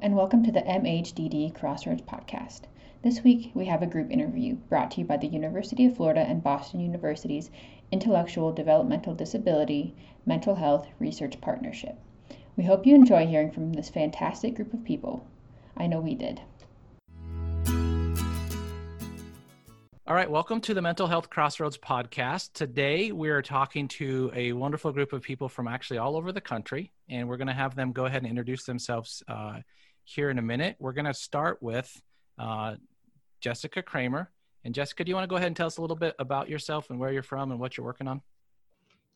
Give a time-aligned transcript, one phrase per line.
[0.00, 2.60] And welcome to the MHDD Crossroads podcast.
[3.02, 6.20] This week, we have a group interview brought to you by the University of Florida
[6.20, 7.50] and Boston University's
[7.90, 11.98] Intellectual Developmental Disability Mental Health Research Partnership.
[12.56, 15.26] We hope you enjoy hearing from this fantastic group of people.
[15.76, 16.40] I know we did.
[20.06, 22.52] All right, welcome to the Mental Health Crossroads podcast.
[22.52, 26.40] Today we are talking to a wonderful group of people from actually all over the
[26.40, 29.58] country, and we're going to have them go ahead and introduce themselves uh,
[30.08, 30.76] here in a minute.
[30.78, 32.00] We're going to start with
[32.38, 32.76] uh,
[33.40, 34.30] Jessica Kramer.
[34.64, 36.48] And Jessica, do you want to go ahead and tell us a little bit about
[36.48, 38.22] yourself and where you're from and what you're working on?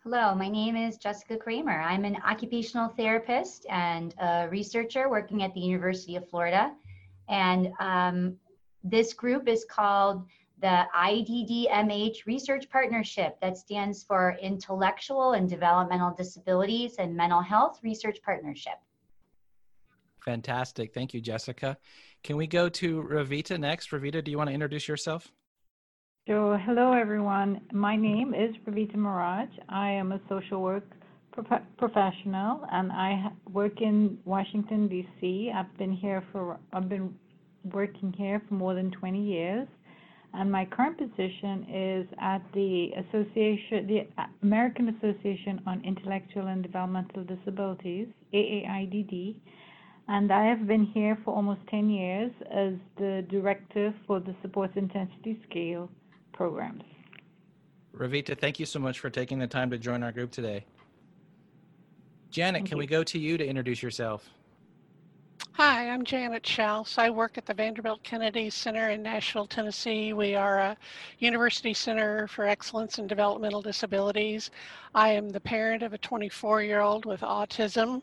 [0.02, 1.80] Hello, my name is Jessica Kramer.
[1.80, 6.72] I'm an occupational therapist and a researcher working at the University of Florida.
[7.28, 8.36] And um,
[8.84, 10.26] this group is called
[10.60, 18.18] the IDDMH Research Partnership that stands for Intellectual and Developmental Disabilities and Mental Health Research
[18.22, 18.74] Partnership.
[20.24, 20.94] Fantastic.
[20.94, 21.76] Thank you, Jessica.
[22.22, 23.90] Can we go to Ravita next?
[23.90, 25.28] Ravita, do you want to introduce yourself?
[26.28, 27.62] So, hello everyone.
[27.72, 29.48] My name is Ravita Maharaj.
[29.68, 30.84] I am a social work
[31.32, 35.50] prof- professional and I work in Washington D.C.
[35.52, 37.12] I've been here for I've been
[37.72, 39.66] working here for more than 20 years
[40.34, 44.06] and my current position is at the Association, the
[44.42, 49.36] American Association on Intellectual and Developmental Disabilities, AAIDD,
[50.08, 54.76] and I have been here for almost 10 years as the director for the Supports
[54.76, 55.90] Intensity Scale
[56.32, 56.84] programs.
[57.96, 60.64] Ravita, thank you so much for taking the time to join our group today.
[62.30, 62.80] Janet, thank can you.
[62.80, 64.28] we go to you to introduce yourself?
[65.54, 66.96] Hi, I'm Janet Shouse.
[66.96, 70.14] I work at the Vanderbilt Kennedy Center in Nashville, Tennessee.
[70.14, 70.76] We are a
[71.18, 74.50] University Center for Excellence in Developmental Disabilities.
[74.94, 78.00] I am the parent of a 24 year old with autism,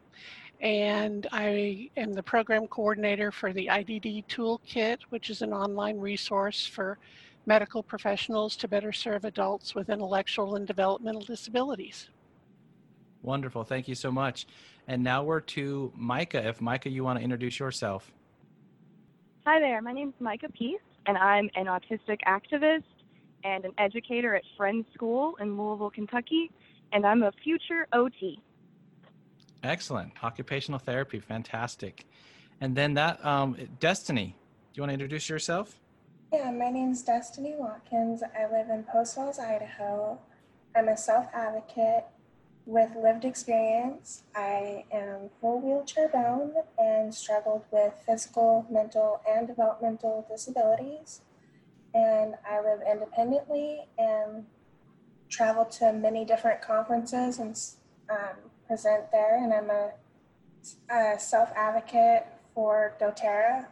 [0.61, 6.65] and I am the program coordinator for the IDD Toolkit, which is an online resource
[6.65, 6.97] for
[7.45, 12.09] medical professionals to better serve adults with intellectual and developmental disabilities.
[13.21, 13.63] Wonderful.
[13.63, 14.47] Thank you so much.
[14.87, 16.45] And now we're to Micah.
[16.47, 18.11] If Micah, you want to introduce yourself.
[19.45, 19.81] Hi there.
[19.81, 22.83] My name is Micah Peace, and I'm an autistic activist
[23.43, 26.51] and an educator at Friends School in Louisville, Kentucky,
[26.91, 28.41] and I'm a future OT.
[29.63, 30.11] Excellent.
[30.23, 31.19] Occupational therapy.
[31.19, 32.05] Fantastic.
[32.61, 34.35] And then that, um, Destiny,
[34.73, 35.79] do you want to introduce yourself?
[36.33, 38.21] Yeah, my name is Destiny Watkins.
[38.21, 40.19] I live in Post Falls, Idaho.
[40.75, 42.05] I'm a self advocate
[42.69, 50.27] with lived experience, I am full wheelchair bound and struggled with physical, mental, and developmental
[50.29, 51.21] disabilities.
[51.95, 54.45] And I live independently and
[55.29, 57.59] travel to many different conferences and
[58.11, 58.37] um,
[58.69, 59.43] present there.
[59.43, 59.91] And I'm a,
[60.93, 63.65] a self advocate for doTERRA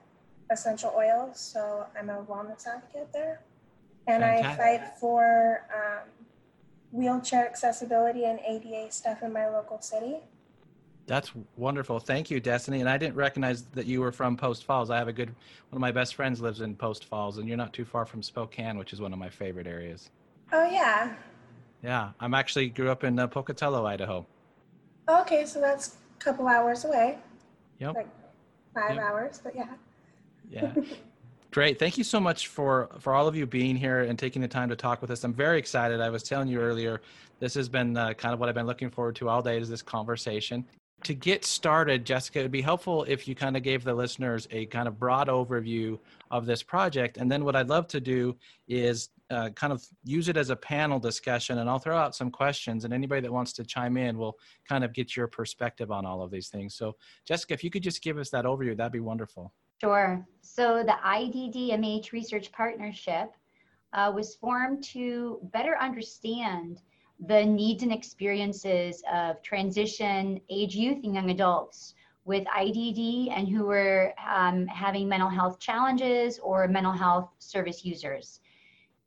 [0.51, 1.39] essential oils.
[1.39, 3.41] So I'm a wellness advocate there.
[4.07, 4.59] And Fantastic.
[4.59, 6.09] I fight for um,
[6.91, 10.17] wheelchair accessibility and ADA stuff in my local city.
[11.05, 11.99] That's wonderful.
[11.99, 12.81] Thank you, Destiny.
[12.81, 14.89] And I didn't recognize that you were from Post Falls.
[14.89, 17.57] I have a good one of my best friends lives in Post Falls, and you're
[17.57, 20.09] not too far from Spokane, which is one of my favorite areas.
[20.51, 21.13] Oh yeah.
[21.81, 24.25] Yeah, I'm actually grew up in uh, Pocatello, Idaho.
[25.09, 27.17] Okay, so that's a couple hours away.
[27.79, 27.95] Yep.
[27.95, 28.07] Like
[28.73, 29.03] five yep.
[29.03, 29.73] hours, but yeah.
[30.49, 30.73] Yeah.
[31.51, 31.79] Great.
[31.79, 34.69] Thank you so much for for all of you being here and taking the time
[34.69, 35.23] to talk with us.
[35.23, 36.01] I'm very excited.
[36.01, 37.01] I was telling you earlier,
[37.39, 39.69] this has been uh, kind of what I've been looking forward to all day is
[39.69, 40.65] this conversation.
[41.03, 44.47] To get started, Jessica, it would be helpful if you kind of gave the listeners
[44.51, 45.97] a kind of broad overview
[46.31, 47.17] of this project.
[47.17, 48.35] And then what I'd love to do
[48.67, 52.31] is uh, kind of use it as a panel discussion and I'll throw out some
[52.31, 56.05] questions and anybody that wants to chime in will kind of get your perspective on
[56.05, 56.75] all of these things.
[56.75, 56.95] So
[57.25, 59.53] Jessica, if you could just give us that overview, that'd be wonderful.
[59.81, 60.25] Sure.
[60.41, 63.31] So the IDDMH Research Partnership
[63.93, 66.81] uh, was formed to better understand
[67.25, 73.65] the needs and experiences of transition age youth and young adults with IDD and who
[73.65, 78.41] were um, having mental health challenges or mental health service users.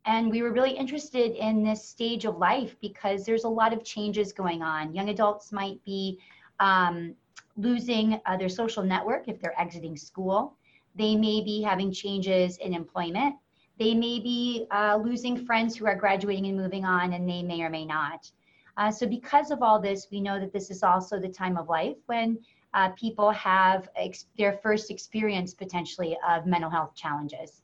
[0.05, 3.83] And we were really interested in this stage of life because there's a lot of
[3.83, 4.95] changes going on.
[4.95, 6.19] Young adults might be
[6.59, 7.15] um,
[7.55, 10.55] losing uh, their social network if they're exiting school.
[10.95, 13.35] They may be having changes in employment.
[13.77, 17.61] They may be uh, losing friends who are graduating and moving on, and they may
[17.61, 18.29] or may not.
[18.77, 21.69] Uh, so, because of all this, we know that this is also the time of
[21.69, 22.37] life when
[22.73, 27.61] uh, people have ex- their first experience potentially of mental health challenges.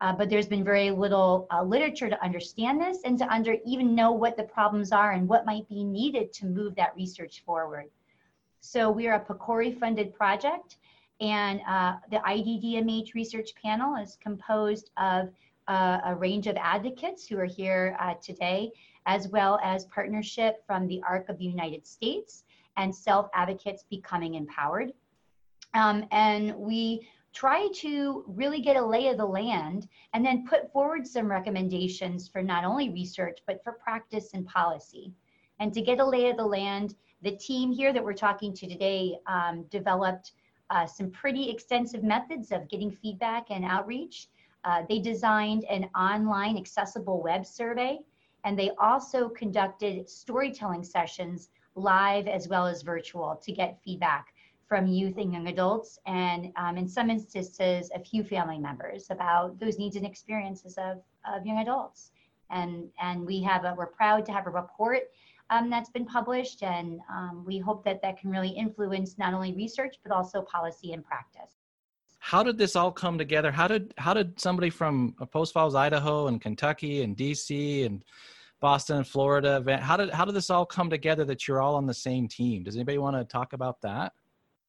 [0.00, 3.94] Uh, but there's been very little uh, literature to understand this and to under even
[3.94, 7.86] know what the problems are and what might be needed to move that research forward.
[8.60, 10.78] So we are a PCORI funded project
[11.20, 15.30] And uh, the IDDMH research panel is composed of
[15.68, 18.70] uh, a range of advocates who are here uh, today,
[19.06, 22.44] as well as partnership from the ARC of the United States
[22.76, 24.92] and self advocates becoming empowered.
[25.74, 30.72] Um, and we try to really get a lay of the land and then put
[30.72, 35.12] forward some recommendations for not only research, but for practice and policy.
[35.58, 38.68] And to get a lay of the land, the team here that we're talking to
[38.68, 40.32] today um, developed
[40.70, 44.28] uh, some pretty extensive methods of getting feedback and outreach.
[44.64, 47.98] Uh, they designed an online accessible web survey,
[48.44, 54.33] and they also conducted storytelling sessions live as well as virtual to get feedback
[54.68, 59.58] from youth and young adults, and um, in some instances, a few family members about
[59.60, 62.10] those needs and experiences of, of young adults.
[62.50, 65.02] And, and we have a, we're proud to have a report
[65.50, 69.52] um, that's been published, and um, we hope that that can really influence not only
[69.52, 71.52] research but also policy and practice.
[72.18, 73.52] How did this all come together?
[73.52, 78.02] How did how did somebody from Post Falls, Idaho, and Kentucky, and DC, and
[78.64, 79.62] Boston and Florida.
[79.82, 82.62] How did how did this all come together that you're all on the same team?
[82.62, 84.14] Does anybody want to talk about that?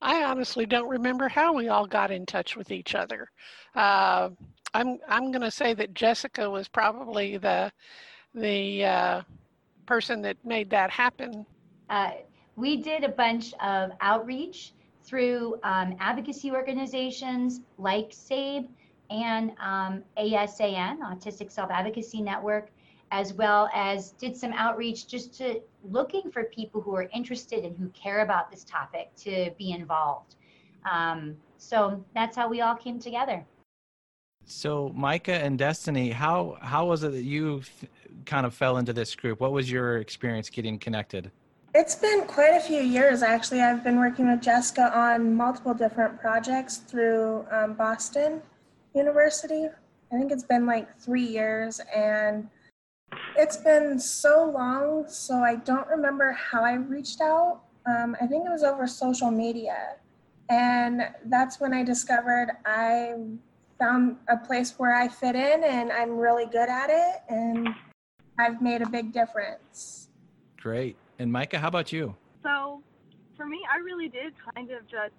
[0.02, 3.30] I honestly don't remember how we all got in touch with each other.
[3.76, 4.30] Uh,
[4.74, 7.72] I'm I'm going to say that Jessica was probably the
[8.34, 9.22] the uh,
[9.86, 11.46] person that made that happen.
[11.90, 12.12] Uh,
[12.56, 18.68] we did a bunch of outreach through um, advocacy organizations like SABE
[19.10, 22.70] and um, ASAN, Autistic Self Advocacy Network,
[23.16, 27.78] as well as did some outreach just to looking for people who are interested and
[27.78, 30.36] who care about this topic to be involved.
[30.92, 33.46] Um, so that's how we all came together.
[34.44, 37.64] So Micah and Destiny, how how was it that you
[38.26, 39.40] kind of fell into this group?
[39.40, 41.32] What was your experience getting connected?
[41.74, 43.62] It's been quite a few years actually.
[43.62, 48.42] I've been working with Jessica on multiple different projects through um, Boston
[48.94, 49.68] University.
[50.12, 52.50] I think it's been like three years, and
[53.38, 57.62] it's been so long, so I don't remember how I reached out.
[57.86, 59.96] Um, I think it was over social media.
[60.50, 63.16] And that's when I discovered I
[63.80, 67.70] found a place where I fit in and I'm really good at it and
[68.40, 70.10] I've made a big difference.
[70.58, 70.98] Great.
[71.20, 72.16] And Micah, how about you?
[72.44, 72.82] So
[73.36, 75.14] for me, I really did kind of just,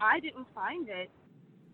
[0.00, 1.10] I didn't find it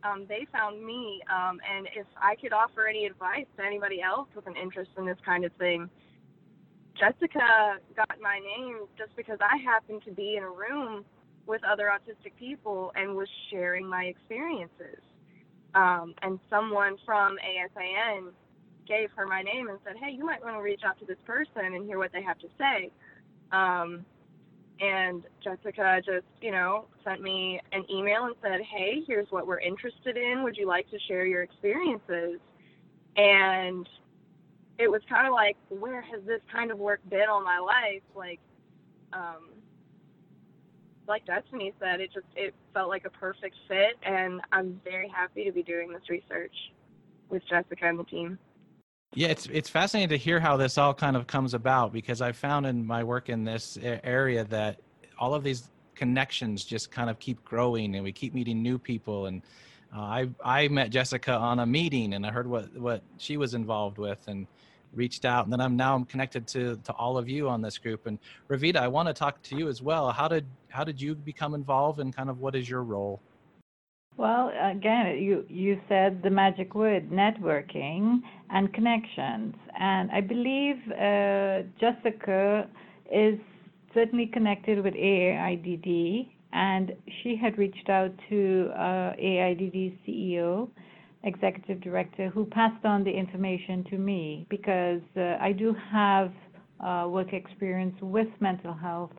[0.05, 1.21] um, they found me.
[1.29, 5.07] Um, and if I could offer any advice to anybody else with an interest in
[5.07, 5.89] this kind of thing,
[6.99, 11.05] Jessica got my name just because I happened to be in a room
[11.47, 15.01] with other autistic people and was sharing my experiences.
[15.75, 18.29] Um, and someone from ASAN
[18.87, 21.19] gave her my name and said, "Hey, you might want to reach out to this
[21.27, 22.91] person and hear what they have to say."
[23.51, 24.05] Um,
[24.81, 29.61] and Jessica just, you know, sent me an email and said, Hey, here's what we're
[29.61, 30.43] interested in.
[30.43, 32.41] Would you like to share your experiences?
[33.17, 33.89] And
[34.79, 38.03] it was kind of like, where has this kind of work been all my life?
[38.17, 38.41] Like,
[39.13, 39.51] um,
[41.07, 45.45] like Destiny said, it just it felt like a perfect fit, and I'm very happy
[45.45, 46.55] to be doing this research
[47.29, 48.39] with Jessica and the team.
[49.17, 52.33] Yeah, it's it's fascinating to hear how this all kind of comes about because I
[52.33, 54.81] found in my work in this area that
[55.19, 59.27] all of these connections just kind of keep growing and we keep meeting new people.
[59.27, 59.43] And
[59.95, 63.55] uh, I I met Jessica on a meeting and I heard what what she was
[63.55, 64.49] involved with and
[64.93, 65.45] reached out.
[65.45, 68.07] And then I'm now I'm connected to to all of you on this group.
[68.07, 68.19] And
[68.49, 70.11] Ravita I want to talk to you as well.
[70.11, 73.21] How did how did you become involved and kind of what is your role
[74.17, 79.55] well, again, you, you said the magic word networking and connections.
[79.79, 82.69] And I believe uh, Jessica
[83.13, 83.39] is
[83.93, 86.93] certainly connected with AAIDD, and
[87.23, 90.69] she had reached out to uh, AAIDD's CEO,
[91.25, 96.33] executive director, who passed on the information to me because uh, I do have
[96.79, 99.13] uh, work experience with mental health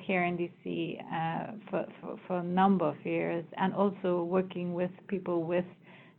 [0.00, 1.52] here in DC uh,
[2.26, 5.64] for, a number of years and also working with people with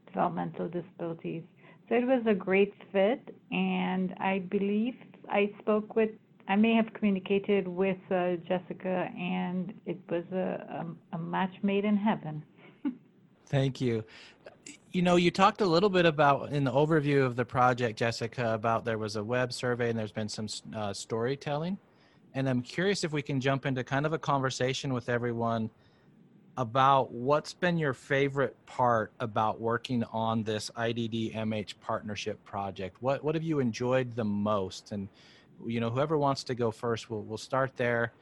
[0.08, 1.44] developmental disabilities.
[1.88, 4.96] So it was a great fit, and I believe
[5.28, 6.12] I spoke with,
[6.48, 11.86] I may have communicated with uh, Jessica, and it was a, a, a match made
[11.86, 12.44] in heaven.
[13.48, 14.04] Thank you.
[14.92, 18.54] You know, you talked a little bit about in the overview of the project, Jessica,
[18.54, 21.78] about there was a web survey and there's been some uh, storytelling.
[22.40, 25.70] And I'm curious if we can jump into kind of a conversation with everyone
[26.56, 32.96] about what's been your favorite part about working on this IDD MH partnership project.
[33.02, 34.94] What what have you enjoyed the most?
[34.94, 35.10] And
[35.68, 38.14] you know, whoever wants to go first, we'll we'll start there.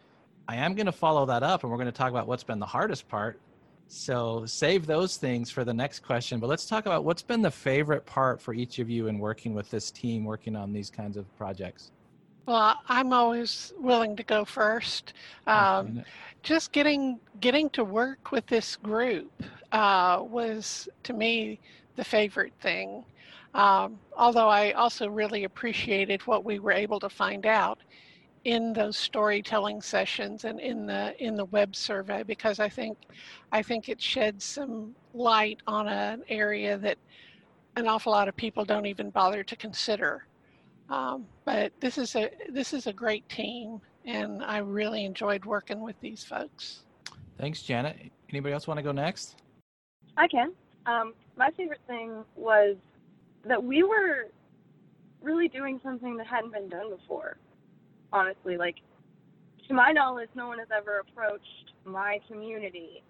[0.47, 2.57] I am going to follow that up and we're going to talk about what's been
[2.57, 3.39] the hardest part.
[3.87, 6.39] So save those things for the next question.
[6.39, 9.53] But let's talk about what's been the favorite part for each of you in working
[9.53, 11.91] with this team, working on these kinds of projects.
[12.47, 15.13] Well, I'm always willing to go first.
[15.47, 16.03] Um,
[16.43, 21.59] just getting getting to work with this group uh, was to me
[21.97, 23.03] the favorite thing.
[23.53, 27.79] Um, although I also really appreciated what we were able to find out
[28.45, 32.97] in those storytelling sessions and in the in the web survey because I think
[33.51, 36.97] I think it sheds some light on an area that
[37.75, 40.26] an awful lot of people don't even bother to consider.
[40.89, 45.81] Um, but this is a this is a great team, and I really enjoyed working
[45.81, 46.83] with these folks.
[47.37, 47.97] Thanks, Janet.
[48.29, 49.35] Anybody else want to go next?
[50.15, 50.53] I can.
[50.85, 52.77] Um, my favorite thing was
[53.45, 54.27] that we were
[55.21, 57.37] really doing something that hadn't been done before
[58.11, 58.57] honestly.
[58.57, 58.77] Like,
[59.67, 63.03] to my knowledge, no one has ever approached my community,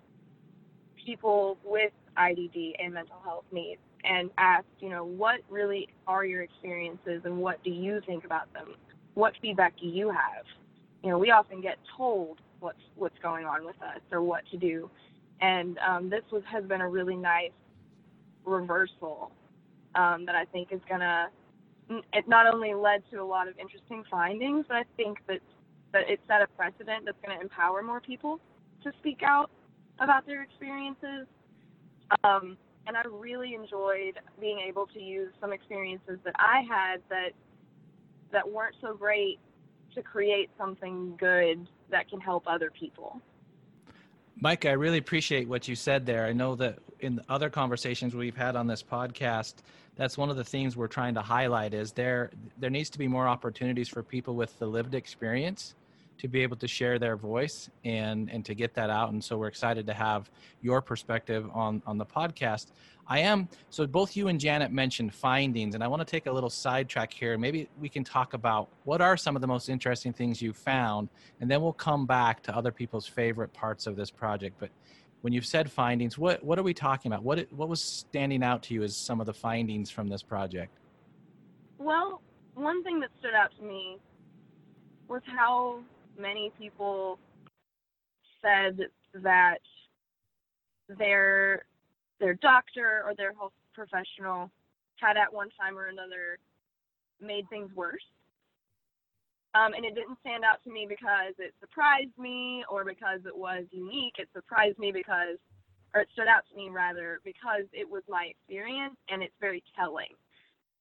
[1.06, 6.42] people with IDD and mental health needs, and asked, you know, what really are your
[6.42, 8.76] experiences and what do you think about them?
[9.16, 10.46] What feedback do you have?
[11.04, 14.58] You know, we often get told what's what's going on with us or what to
[14.58, 14.90] do,
[15.42, 17.52] and um, this was has been a really nice
[18.46, 19.32] reversal
[19.96, 21.30] um, that I think is gonna
[22.14, 25.40] it not only led to a lot of interesting findings, but I think that
[25.94, 28.40] that it set a precedent that's going to empower more people
[28.84, 29.50] to speak out
[30.00, 31.26] about their experiences.
[32.24, 37.32] Um, and I really enjoyed being able to use some experiences that I had that
[38.32, 39.40] that weren't so great
[39.96, 43.22] to create something good that can help other people.
[44.40, 46.26] Mike, I really appreciate what you said there.
[46.26, 49.56] I know that in other conversations we've had on this podcast,
[49.96, 53.08] that's one of the things we're trying to highlight is there there needs to be
[53.08, 55.76] more opportunities for people with the lived experience
[56.18, 59.38] to be able to share their voice and and to get that out and so
[59.38, 60.30] we're excited to have
[60.62, 62.68] your perspective on on the podcast
[63.08, 66.32] i am so both you and janet mentioned findings and i want to take a
[66.32, 70.14] little sidetrack here maybe we can talk about what are some of the most interesting
[70.14, 71.10] things you found
[71.42, 74.70] and then we'll come back to other people's favorite parts of this project but
[75.22, 77.24] when you've said findings, what what are we talking about?
[77.24, 80.78] What what was standing out to you as some of the findings from this project?
[81.78, 82.22] Well,
[82.54, 83.98] one thing that stood out to me
[85.08, 85.80] was how
[86.20, 87.20] many people
[88.42, 88.80] said
[89.14, 89.60] that
[90.98, 91.64] their
[92.20, 94.50] their doctor or their health professional
[94.96, 96.40] had at one time or another
[97.22, 98.02] made things worse
[99.58, 103.36] um, and it didn't stand out to me because it surprised me or because it
[103.36, 104.16] was unique.
[104.20, 105.38] It surprised me because,
[105.96, 109.64] or it stood out to me rather, because it was my experience and it's very
[109.76, 110.14] telling.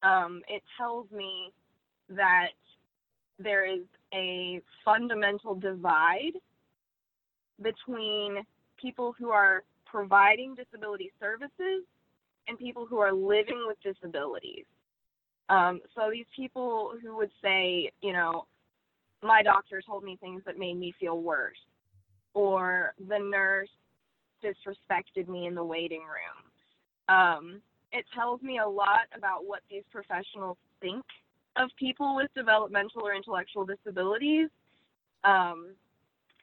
[0.02, 1.52] Um, it tells me
[2.10, 2.52] that
[3.38, 3.82] there is
[4.14, 6.32] a fundamental divide
[7.62, 8.42] between
[8.80, 11.84] people who are providing disability services
[12.48, 14.64] and people who are living with disabilities.
[15.48, 18.46] Um, so these people who would say, you know,
[19.22, 21.56] my doctor told me things that made me feel worse,
[22.34, 23.68] or the nurse
[24.44, 27.16] disrespected me in the waiting room.
[27.16, 27.62] Um,
[27.92, 31.04] it tells me a lot about what these professionals think
[31.56, 34.48] of people with developmental or intellectual disabilities
[35.24, 35.74] um,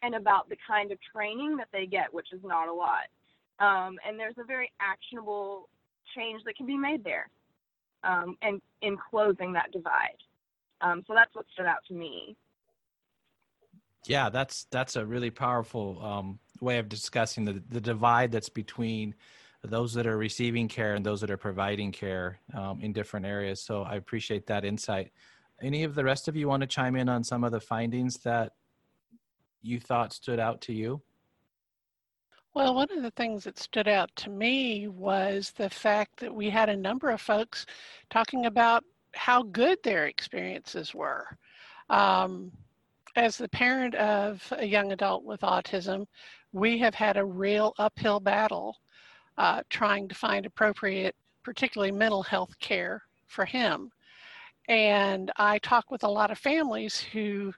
[0.01, 3.05] and about the kind of training that they get, which is not a lot.
[3.60, 5.70] Um, and there's a very actionable
[6.15, 7.29] change that can be made there
[8.03, 10.17] um, and in closing that divide.
[10.82, 12.36] Um, so that's what stood out to me.
[14.05, 19.15] Yeah, that's that's a really powerful um, way of discussing the the divide that's between
[19.63, 23.62] those that are receiving care and those that are providing care um, in different areas.
[23.62, 25.12] So I appreciate that insight.
[25.62, 28.17] Any of the rest of you want to chime in on some of the findings
[28.17, 28.53] that
[29.62, 31.01] you thought stood out to you?
[32.53, 36.50] Well, one of the things that stood out to me was the fact that we
[36.50, 37.65] had a number of folks
[38.10, 38.84] talking about
[39.15, 41.25] how good their experiences were.
[41.89, 42.51] Um,
[43.15, 46.05] as the parent of a young adult with autism,
[46.51, 48.77] we have had a real uphill battle
[49.38, 53.92] uh, trying to find appropriate, particularly mental health care for him.
[54.68, 57.54] And I talk with a lot of families who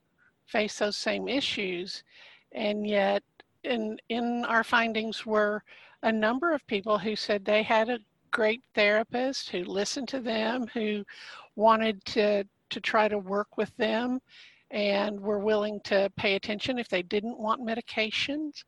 [0.46, 2.04] face those same issues.
[2.52, 3.24] And yet,
[3.64, 5.64] in, in our findings were
[6.04, 8.00] a number of people who said they had a
[8.32, 11.04] great therapist who listened to them, who
[11.56, 14.20] wanted to, to try to work with them
[14.72, 18.64] and were willing to pay attention if they didn't want medications.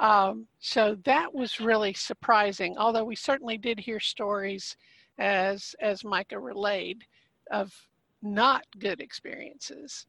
[0.00, 4.76] Um, so that was really surprising, although we certainly did hear stories,
[5.18, 7.04] as, as Micah relayed,
[7.50, 7.72] of
[8.22, 10.06] not good experiences.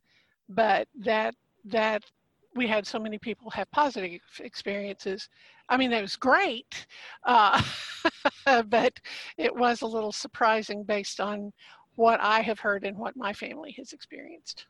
[0.50, 1.36] But that,
[1.66, 2.04] that
[2.56, 5.30] we had so many people have positive experiences.
[5.70, 6.86] I mean, it was great,
[7.26, 7.62] uh,
[8.68, 8.94] but
[9.38, 11.52] it was a little surprising based on
[11.96, 14.68] what I have heard and what my family has experienced.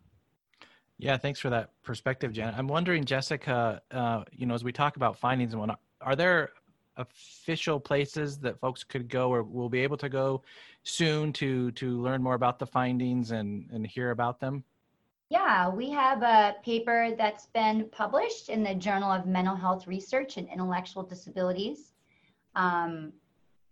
[1.04, 2.56] Yeah, thanks for that perspective, Janet.
[2.58, 6.52] I'm wondering, Jessica, uh, you know, as we talk about findings and whatnot, are there
[6.96, 10.44] official places that folks could go or will be able to go
[10.84, 14.64] soon to to learn more about the findings and and hear about them?
[15.28, 20.38] Yeah, we have a paper that's been published in the Journal of Mental Health Research
[20.38, 21.92] and Intellectual Disabilities.
[22.56, 23.12] Um,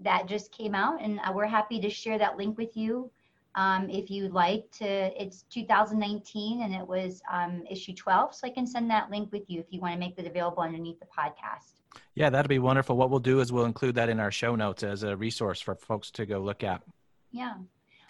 [0.02, 3.10] that just came out, and uh, we're happy to share that link with you
[3.55, 4.86] um, if you'd like to.
[5.22, 9.43] It's 2019 and it was um, issue 12, so I can send that link with
[9.48, 11.81] you if you want to make it available underneath the podcast.
[12.15, 12.96] Yeah, that'd be wonderful.
[12.96, 15.75] What we'll do is we'll include that in our show notes as a resource for
[15.75, 16.81] folks to go look at.
[17.31, 17.55] Yeah.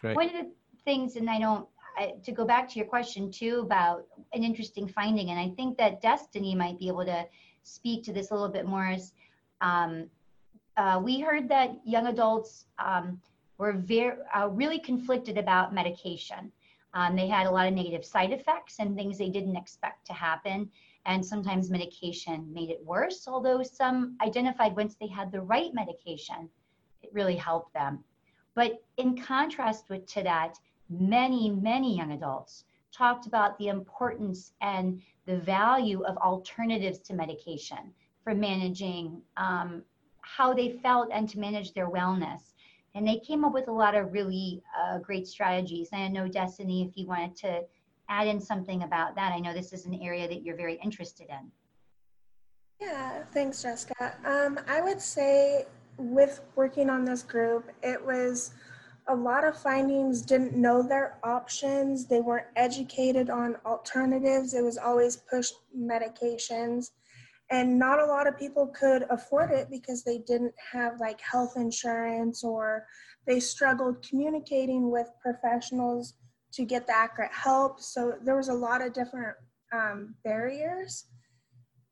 [0.02, 0.16] Great.
[0.16, 0.52] One of the
[0.86, 1.68] things, and I don't,
[1.98, 5.78] I, to go back to your question too about an interesting finding, and I think
[5.78, 7.26] that Destiny might be able to
[7.64, 8.90] speak to this a little bit more.
[8.90, 9.14] Is
[9.62, 10.08] um,
[10.78, 13.20] uh, we heard that young adults um,
[13.62, 16.52] were very uh, really conflicted about medication.
[16.96, 20.14] Um, they had a lot of negative side effects and things they didn't expect to
[20.14, 20.68] happen.
[21.06, 26.50] And sometimes medication made it worse, although some identified once they had the right medication,
[27.04, 28.04] it really helped them.
[28.56, 30.58] But in contrast with, to that,
[30.90, 37.94] many, many young adults talked about the importance and the value of alternatives to medication
[38.24, 39.84] for managing um,
[40.22, 42.51] how they felt and to manage their wellness.
[42.94, 45.90] And they came up with a lot of really uh, great strategies.
[45.94, 47.62] And I know, Destiny, if you wanted to
[48.10, 51.28] add in something about that, I know this is an area that you're very interested
[51.30, 51.52] in.
[52.82, 54.16] Yeah, thanks, Jessica.
[54.26, 55.66] Um, I would say
[55.98, 58.52] with working on this group, it was
[59.08, 62.06] a lot of findings didn't know their options.
[62.06, 64.54] They weren't educated on alternatives.
[64.54, 66.92] It was always push medications.
[67.52, 71.54] And not a lot of people could afford it because they didn't have like health
[71.58, 72.88] insurance or
[73.28, 76.14] they struggled communicating with professionals
[76.54, 77.82] to get the accurate help.
[77.82, 79.36] So there was a lot of different
[79.74, 81.08] um, barriers.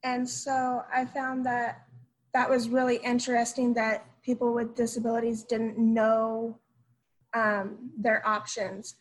[0.03, 1.85] And so I found that
[2.33, 6.57] that was really interesting that people with disabilities didn't know
[7.33, 8.95] um, their options.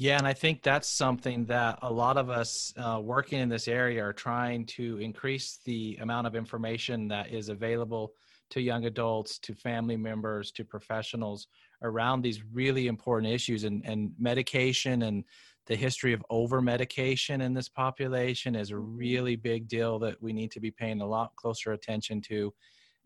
[0.00, 3.68] Yeah, and I think that's something that a lot of us uh, working in this
[3.68, 8.14] area are trying to increase the amount of information that is available
[8.48, 11.48] to young adults, to family members, to professionals
[11.82, 13.64] around these really important issues.
[13.64, 15.22] And, and medication and
[15.66, 18.96] the history of over medication in this population is a mm-hmm.
[18.96, 22.54] really big deal that we need to be paying a lot closer attention to.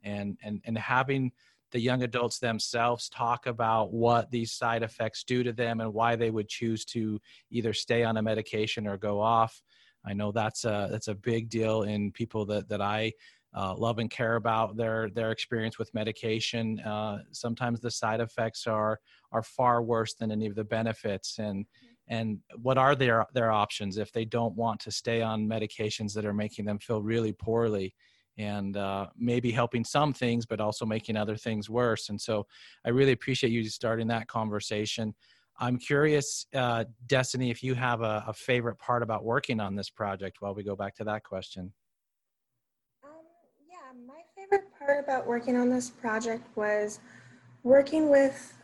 [0.04, 1.33] And, and, and having
[1.74, 6.14] the young adults themselves talk about what these side effects do to them and why
[6.14, 9.60] they would choose to either stay on a medication or go off.
[10.06, 13.12] I know that's a that's a big deal in people that that I
[13.56, 16.78] uh, love and care about their their experience with medication.
[16.78, 19.00] Uh, sometimes the side effects are
[19.32, 21.66] are far worse than any of the benefits, and
[22.06, 26.24] and what are their their options if they don't want to stay on medications that
[26.24, 27.96] are making them feel really poorly
[28.38, 32.09] and uh, maybe helping some things, but also making other things worse.
[32.09, 32.47] And so
[32.85, 35.14] I really appreciate you starting that conversation.
[35.59, 39.88] I'm curious, uh, Destiny, if you have a, a, favorite part about working on this
[39.88, 41.73] project while we go back to that question.
[43.05, 43.11] Um,
[43.68, 46.99] yeah, my favorite part about working on this project was
[47.62, 48.55] working with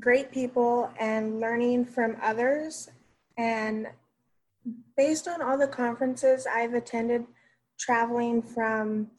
[0.00, 2.88] great people and learning from others.
[3.36, 3.86] And
[4.96, 7.26] based on all the conferences I've attended,
[7.80, 9.10] traveling from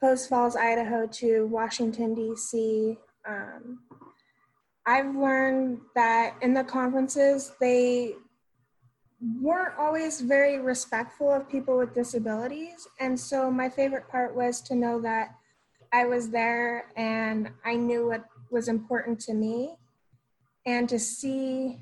[0.00, 3.78] Post Falls, Idaho to Washington, D.C., um,
[4.86, 8.16] I've learned that in the conferences, they
[9.40, 12.86] weren't always very respectful of people with disabilities.
[13.00, 15.36] And so my favorite part was to know that
[15.92, 19.76] I was there and I knew what was important to me
[20.66, 21.80] and to see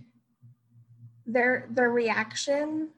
[1.27, 2.91] their their reaction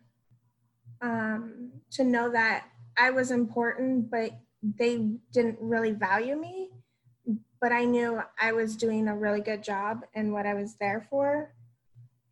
[1.00, 2.66] um, to know that
[2.98, 4.30] I was important, but
[4.62, 6.70] they didn't really value me.
[7.60, 11.06] But I knew I was doing a really good job and what I was there
[11.08, 11.54] for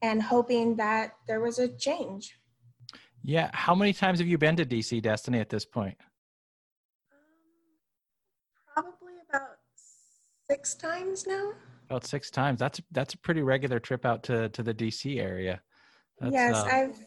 [0.02, 2.38] and hoping that there was a change.
[3.22, 3.50] Yeah.
[3.54, 5.96] How many times have you been to DC Destiny at this point?
[8.76, 9.56] Um, probably about
[10.50, 11.52] six times now.
[11.88, 12.58] About six times.
[12.58, 15.60] That's that's a pretty regular trip out to to the DC area.
[16.20, 16.98] That's, yes, uh, I've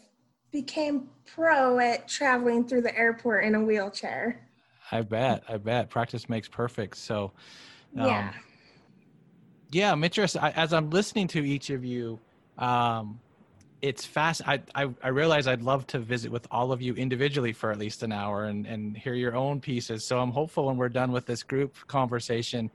[0.55, 4.39] became pro at traveling through the airport in a wheelchair.
[4.89, 5.43] I bet.
[5.49, 5.89] I bet.
[5.89, 6.95] Practice makes perfect.
[6.95, 7.33] So,
[7.97, 8.33] um, yeah.
[9.71, 10.41] Yeah, I'm interested.
[10.41, 12.19] I, as I'm listening to each of you,
[12.57, 13.19] um,
[13.81, 14.47] it's fast.
[14.47, 17.77] I, I, I realize I'd love to visit with all of you individually for at
[17.77, 20.05] least an hour and, and hear your own pieces.
[20.05, 22.71] So I'm hopeful when we're done with this group conversation,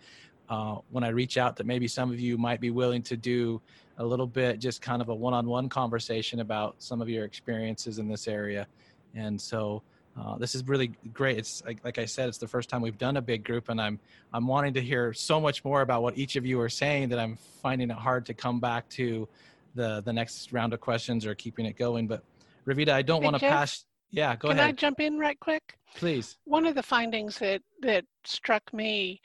[0.51, 3.61] uh, when I reach out, that maybe some of you might be willing to do
[3.99, 8.09] a little bit, just kind of a one-on-one conversation about some of your experiences in
[8.09, 8.67] this area.
[9.15, 9.83] And so
[10.21, 11.39] uh, this is really great.
[11.39, 13.81] It's like, like I said, it's the first time we've done a big group, and
[13.81, 13.99] I'm
[14.33, 17.19] I'm wanting to hear so much more about what each of you are saying that
[17.19, 19.29] I'm finding it hard to come back to
[19.77, 22.07] the the next round of questions or keeping it going.
[22.09, 22.25] But
[22.67, 23.85] Ravita, I don't Hey, want to pass.
[24.11, 24.59] Yeah, go ahead.
[24.59, 25.77] Can I jump in right quick?
[25.97, 26.37] please.
[26.45, 29.21] One of the findings that that struck me,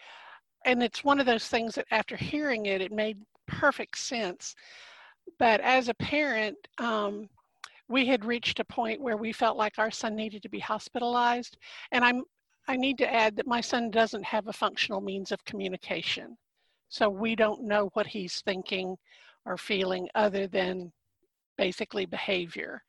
[0.65, 4.55] and it's one of those things that after hearing it, it made perfect sense.
[5.39, 7.29] But as a parent, um,
[7.87, 11.57] we had reached a point where we felt like our son needed to be hospitalized,
[11.91, 12.23] and I'm
[12.67, 16.35] I need to add that my son doesn't have a functional means of communication,
[16.89, 18.97] so we don't know what he's thinking
[19.45, 20.91] or feeling other than
[21.57, 22.83] basically behavior.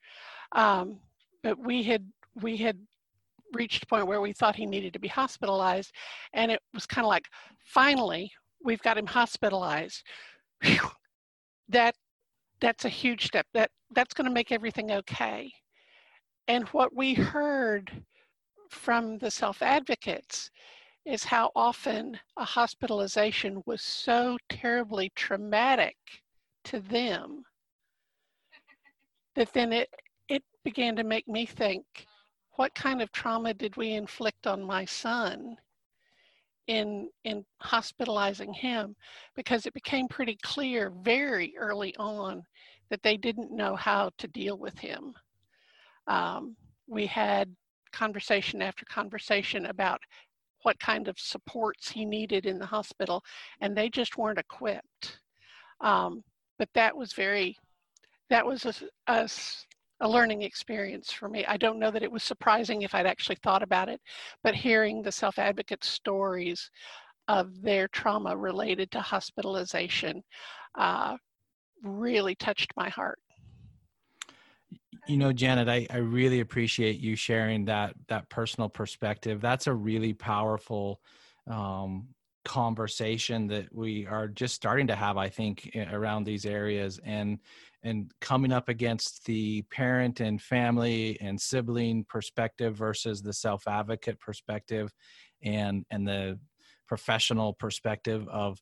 [0.53, 0.99] Um,
[1.43, 2.05] but we had
[2.41, 2.77] we had
[3.53, 5.91] reached a point where we thought he needed to be hospitalized
[6.33, 7.25] and it was kind of like
[7.63, 8.31] finally
[8.63, 10.03] we've got him hospitalized.
[10.61, 10.89] Phew.
[11.69, 11.95] that
[12.59, 13.45] that's a huge step.
[13.53, 15.51] That that's going to make everything okay.
[16.47, 17.91] And what we heard
[18.69, 20.49] from the self advocates
[21.05, 25.95] is how often a hospitalization was so terribly traumatic
[26.65, 27.43] to them
[29.35, 29.89] that then it
[30.27, 31.85] it began to make me think
[32.57, 35.55] what kind of trauma did we inflict on my son
[36.67, 38.95] in in hospitalizing him?
[39.35, 42.43] Because it became pretty clear very early on
[42.89, 45.13] that they didn't know how to deal with him.
[46.07, 46.55] Um,
[46.87, 47.55] we had
[47.93, 49.99] conversation after conversation about
[50.63, 53.23] what kind of supports he needed in the hospital
[53.61, 55.19] and they just weren't equipped.
[55.81, 56.23] Um,
[56.57, 57.55] but that was very
[58.29, 58.73] that was a,
[59.11, 59.29] a
[60.01, 61.45] a learning experience for me.
[61.45, 63.99] I don't know that it was surprising if I'd actually thought about it,
[64.43, 66.69] but hearing the self advocate stories
[67.27, 70.23] of their trauma related to hospitalization
[70.77, 71.17] uh,
[71.83, 73.19] really touched my heart.
[75.07, 79.41] You know, Janet, I, I really appreciate you sharing that that personal perspective.
[79.41, 81.01] That's a really powerful
[81.49, 82.07] um,
[82.43, 87.39] conversation that we are just starting to have, I think, around these areas and
[87.87, 94.19] and coming up against the parent and family and sibling perspective versus the self advocate
[94.19, 94.91] perspective
[95.43, 96.39] and and the
[96.87, 98.59] professional perspective of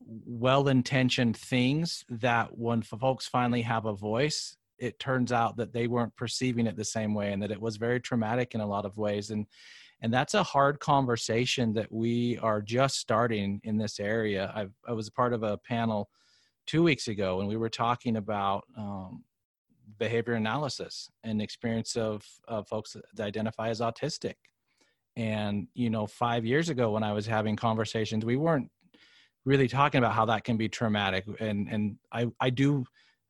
[0.00, 5.86] well intentioned things that when folks finally have a voice it turns out that they
[5.86, 8.84] weren't perceiving it the same way and that it was very traumatic in a lot
[8.84, 9.30] of ways.
[9.30, 9.46] And
[10.00, 14.52] and that's a hard conversation that we are just starting in this area.
[14.54, 16.10] I've, i was part of a panel
[16.66, 19.24] two weeks ago and we were talking about um,
[19.98, 24.34] behavior analysis and experience of, of folks that identify as autistic.
[25.16, 28.68] And you know five years ago when i was having conversations we weren't
[29.44, 31.24] really talking about how that can be traumatic.
[31.38, 32.84] And and i i do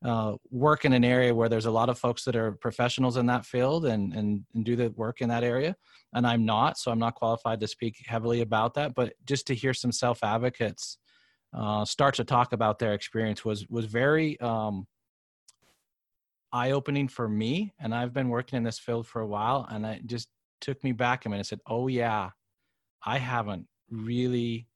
[0.05, 3.25] uh, work in an area where there's a lot of folks that are professionals in
[3.27, 5.77] that field and, and and do the work in that area.
[6.15, 8.95] And i'm not so i'm not qualified to speak heavily about that.
[8.95, 10.99] But just to hear some self advocates
[11.55, 14.87] uh, start to talk about their experience was was very um,
[16.53, 19.85] eye opening for me and i've been working in this field for a while and
[19.85, 20.29] it just
[20.61, 22.31] took me back a minute said oh yeah
[23.05, 24.67] i haven't really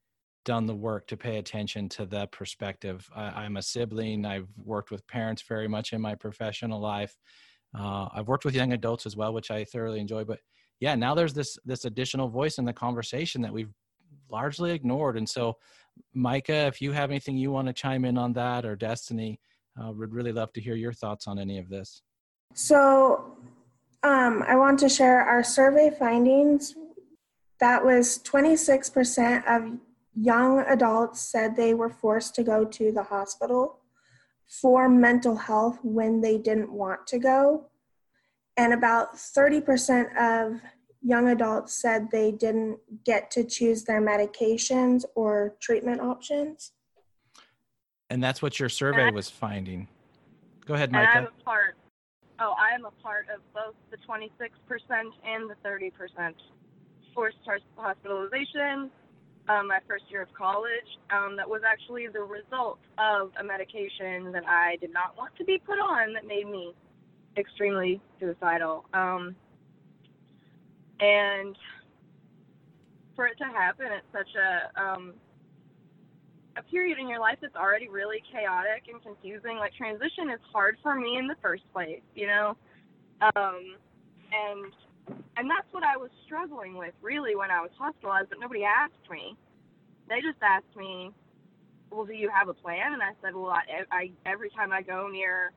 [0.48, 3.06] done the work to pay attention to that perspective.
[3.14, 4.24] I, I'm a sibling.
[4.24, 7.14] I've worked with parents very much in my professional life.
[7.78, 10.24] Uh, I've worked with young adults as well, which I thoroughly enjoy.
[10.24, 10.38] But
[10.80, 13.72] yeah, now there's this this additional voice in the conversation that we've
[14.30, 15.16] largely ignored.
[15.16, 15.56] And so,
[16.14, 19.40] Micah, if you have anything you want to chime in on that, or Destiny,
[19.80, 22.02] uh, would really love to hear your thoughts on any of this.
[22.54, 23.36] So,
[24.02, 26.74] um, I want to share our survey findings.
[27.60, 29.78] That was 26% of
[30.14, 33.78] young adults said they were forced to go to the hospital
[34.46, 37.66] for mental health when they didn't want to go.
[38.56, 40.60] And about 30% of
[41.08, 46.72] young adults said they didn't get to choose their medications or treatment options.
[48.10, 49.88] And that's what your survey was finding.
[50.66, 51.28] Go ahead, And I'm Micah.
[51.40, 51.76] a part.
[52.40, 54.50] Oh, I am a part of both the 26%
[55.26, 56.34] and the 30%
[57.14, 57.38] forced
[57.76, 58.90] hospitalization.
[59.48, 60.88] Um, my first year of college.
[61.10, 65.44] Um, that was actually the result of a medication that I did not want to
[65.44, 66.74] be put on that made me
[67.38, 68.84] extremely suicidal.
[68.92, 69.34] Um,
[71.00, 71.56] and
[73.14, 75.14] for it to happen at such a um,
[76.56, 79.56] a period in your life that's already really chaotic and confusing.
[79.58, 82.56] Like transition is hard for me in the first place, you know.
[83.20, 83.76] Um,
[84.30, 84.72] and
[85.36, 89.10] and that's what I was struggling with really when I was hospitalized, but nobody asked
[89.10, 89.36] me.
[90.08, 91.10] They just asked me,
[91.90, 94.82] "Well, do you have a plan?" And I said, "Well, I, I every time I
[94.82, 95.52] go near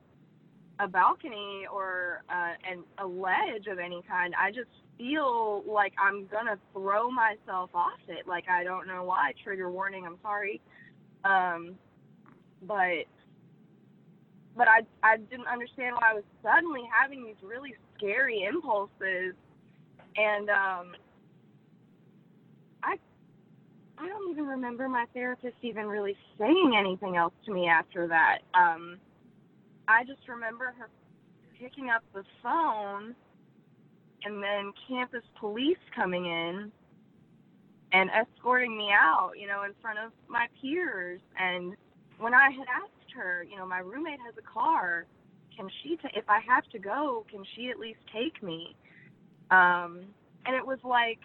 [0.78, 6.26] a balcony or uh, an, a ledge of any kind, I just feel like I'm
[6.26, 8.26] gonna throw myself off it.
[8.26, 9.32] Like I don't know why.
[9.42, 10.06] Trigger warning.
[10.06, 10.60] I'm sorry.
[11.24, 11.74] Um,
[12.66, 13.06] but
[14.56, 19.34] but I I didn't understand why I was suddenly having these really scary impulses,
[20.16, 20.94] and um,
[22.82, 22.96] I
[23.98, 28.38] I don't even remember my therapist even really saying anything else to me after that.
[28.54, 28.98] Um,
[29.88, 30.88] I just remember her
[31.58, 33.14] picking up the phone
[34.24, 36.70] and then campus police coming in
[37.92, 41.20] and escorting me out, you know, in front of my peers.
[41.38, 41.76] And
[42.18, 45.06] when I had asked her, you know, my roommate has a car,
[45.56, 48.74] can she, t- if I have to go, can she at least take me?
[49.50, 50.00] Um,
[50.46, 51.20] and it was like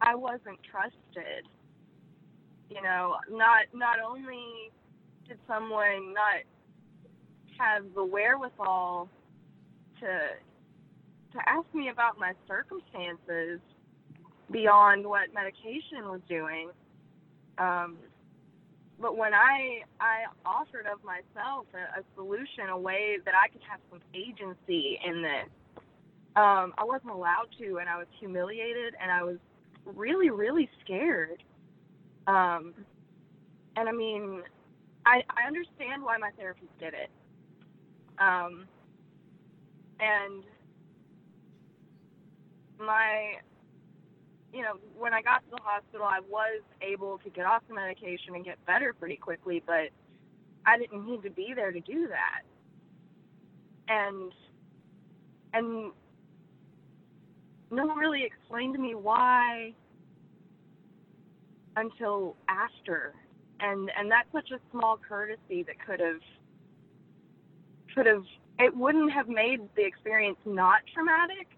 [0.00, 1.48] I wasn't trusted.
[2.68, 4.70] You know, not not only
[5.26, 6.42] did someone not
[7.58, 9.08] have the wherewithal
[10.00, 10.18] to
[11.38, 13.60] to ask me about my circumstances
[14.50, 16.70] beyond what medication was doing.
[17.58, 17.96] Um,
[19.00, 23.60] but when I I offered of myself a, a, solution, a way that I could
[23.68, 25.48] have some agency in this,
[26.36, 29.36] um, I wasn't allowed to, and I was humiliated, and I was
[29.84, 31.42] really really scared.
[32.26, 32.72] Um,
[33.76, 34.42] and I mean,
[35.04, 37.10] I I understand why my therapist did it.
[38.18, 38.66] Um,
[40.00, 40.42] and
[42.78, 43.34] my
[44.52, 47.74] you know when i got to the hospital i was able to get off the
[47.74, 49.90] medication and get better pretty quickly but
[50.66, 52.42] i didn't need to be there to do that.
[53.88, 54.32] And
[55.54, 55.92] and
[57.70, 59.72] no one really explained to me why
[61.76, 63.14] until after.
[63.60, 66.20] And and that's such a small courtesy that could have
[67.94, 68.24] could have
[68.58, 71.48] it wouldn't have made the experience not traumatic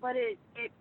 [0.00, 0.72] but it it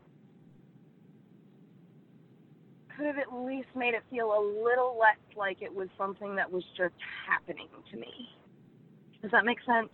[2.95, 6.51] could have at least made it feel a little less like it was something that
[6.51, 6.95] was just
[7.27, 8.29] happening to me.
[9.21, 9.89] Does that make sense?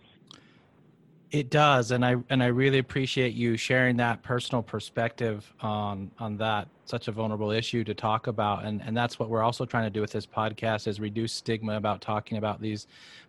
[1.30, 6.36] It does, and I and I really appreciate you sharing that personal perspective on on
[6.36, 9.84] that such a vulnerable issue to talk about, and and that's what we're also trying
[9.84, 12.86] to do with this podcast is reduce stigma about talking about these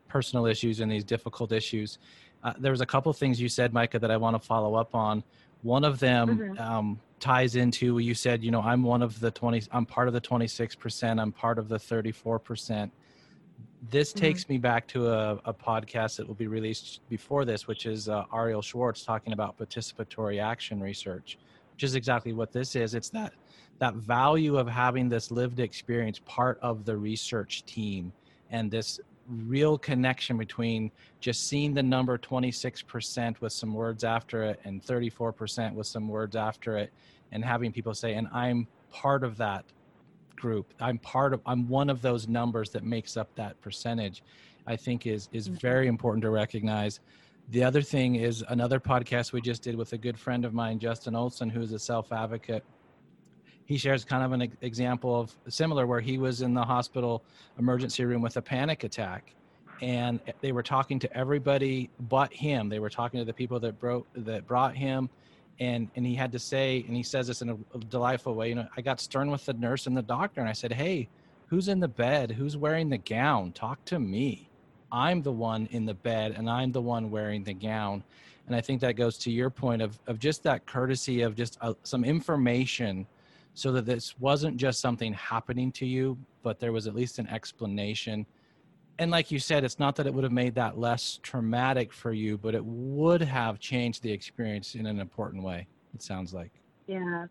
[0.08, 1.98] personal issues and these difficult issues.
[2.44, 4.94] Uh, there was a couple things you said, Micah, that I want to follow up
[4.94, 5.24] on.
[5.66, 6.62] One of them mm-hmm.
[6.62, 10.14] um, ties into you said, you know, I'm one of the 20, I'm part of
[10.14, 12.92] the 26%, I'm part of the 34%.
[13.90, 14.20] This mm-hmm.
[14.20, 18.08] takes me back to a, a, podcast that will be released before this, which is
[18.08, 21.40] uh, Ariel Schwartz talking about participatory action research,
[21.74, 22.94] which is exactly what this is.
[22.94, 23.34] It's that
[23.80, 28.14] that value of having this lived experience part of the research team
[28.52, 34.60] and this real connection between just seeing the number 26% with some words after it
[34.64, 36.92] and 34% with some words after it
[37.32, 39.66] and having people say and i'm part of that
[40.36, 44.24] group i'm part of i'm one of those numbers that makes up that percentage
[44.68, 45.58] i think is is mm-hmm.
[45.58, 47.00] very important to recognize
[47.50, 50.78] the other thing is another podcast we just did with a good friend of mine
[50.78, 52.64] justin olson who's a self advocate
[53.66, 57.24] he shares kind of an example of similar where he was in the hospital
[57.60, 59.34] emergency room with a panic attack
[59.82, 62.70] and they were talking to everybody but him.
[62.70, 65.10] They were talking to the people that broke that brought him
[65.60, 68.56] and and he had to say and he says this in a, delightful way you
[68.56, 71.08] know i got stern with the nurse and the doctor and i said hey
[71.48, 72.32] who's in the bed?
[72.32, 73.52] Who's wearing the gown?
[73.52, 74.50] Talk to me.
[74.92, 78.04] I'm the one in the bed and i'm the one wearing the gown
[78.48, 81.58] and i think that goes to your point of of just that courtesy of just
[81.60, 83.06] uh, some information
[83.56, 87.28] so that this wasn't just something happening to you, but there was at least an
[87.28, 88.26] explanation.
[89.00, 92.12] And like you said, it's not that it would have made that less traumatic for
[92.12, 96.52] you, but it would have changed the experience in an important way, it sounds like.
[96.86, 97.28] Yeah.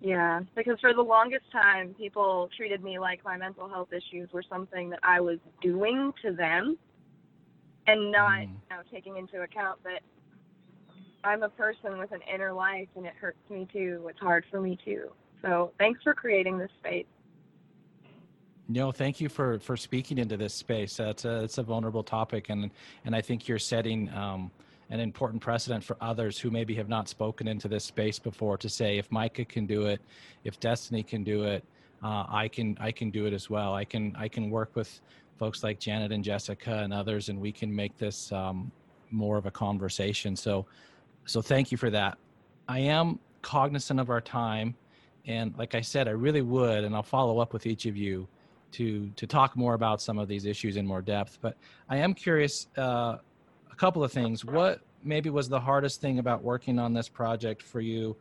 [0.00, 0.40] Yeah.
[0.56, 4.90] Because for the longest time, people treated me like my mental health issues were something
[4.90, 6.76] that I was doing to them
[7.86, 8.48] and not mm.
[8.48, 10.00] you know, taking into account that
[11.22, 14.06] I'm a person with an inner life and it hurts me too.
[14.10, 15.12] It's hard for me too.
[15.42, 17.06] So thanks for creating this space.
[18.68, 20.96] No, thank you for for speaking into this space.
[20.96, 22.70] That's a it's a vulnerable topic, and
[23.04, 24.50] and I think you're setting um,
[24.88, 28.68] an important precedent for others who maybe have not spoken into this space before to
[28.68, 30.00] say if Micah can do it,
[30.44, 31.64] if Destiny can do it,
[32.02, 33.74] uh, I can I can do it as well.
[33.74, 35.00] I can I can work with
[35.38, 38.70] folks like Janet and Jessica and others, and we can make this um,
[39.10, 40.36] more of a conversation.
[40.36, 40.66] So
[41.26, 42.16] so thank you for that.
[42.68, 44.74] I am cognizant of our time,
[45.26, 48.26] and like I said, I really would, and I'll follow up with each of you
[48.72, 51.38] to to talk more about some of these issues in more depth.
[51.40, 51.56] But
[51.88, 52.68] I am curious.
[52.76, 53.18] Uh,
[53.70, 54.44] a couple of things.
[54.44, 58.16] What maybe was the hardest thing about working on this project for you,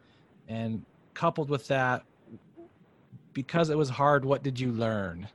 [0.47, 0.83] and
[1.13, 2.03] coupled with that,
[3.33, 5.27] because it was hard, what did you learn?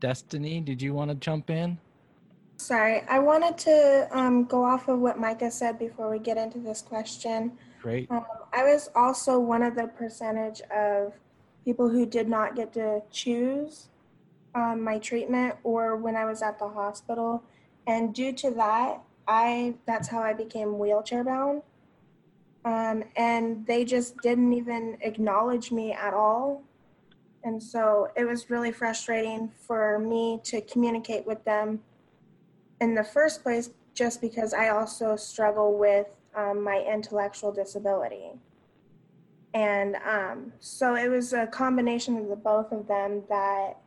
[0.00, 1.78] Destiny, did you want to jump in?
[2.56, 6.58] Sorry, I wanted to um, go off of what Micah said before we get into
[6.58, 7.52] this question.
[7.80, 8.10] Great.
[8.10, 11.12] Um, I was also one of the percentage of
[11.64, 13.88] people who did not get to choose
[14.54, 17.42] um, my treatment or when I was at the hospital.
[17.86, 21.62] And due to that, I that's how I became wheelchair bound.
[22.64, 26.62] Um, and they just didn't even acknowledge me at all.
[27.44, 31.80] And so it was really frustrating for me to communicate with them
[32.80, 36.06] in the first place, just because I also struggle with
[36.38, 38.30] um, my intellectual disability.
[39.54, 43.78] And um, so it was a combination of the both of them that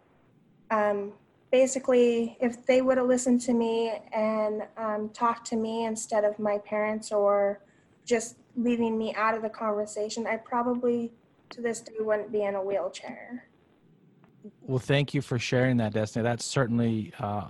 [0.70, 1.14] um,
[1.52, 6.38] basically, if they would have listened to me and um, talked to me instead of
[6.40, 7.62] my parents or
[8.06, 11.12] just leaving me out of the conversation, I probably
[11.52, 13.46] to this day wouldn't be in a wheelchair.
[14.62, 16.24] Well, thank you for sharing that, Destiny.
[16.24, 17.50] That's certainly uh,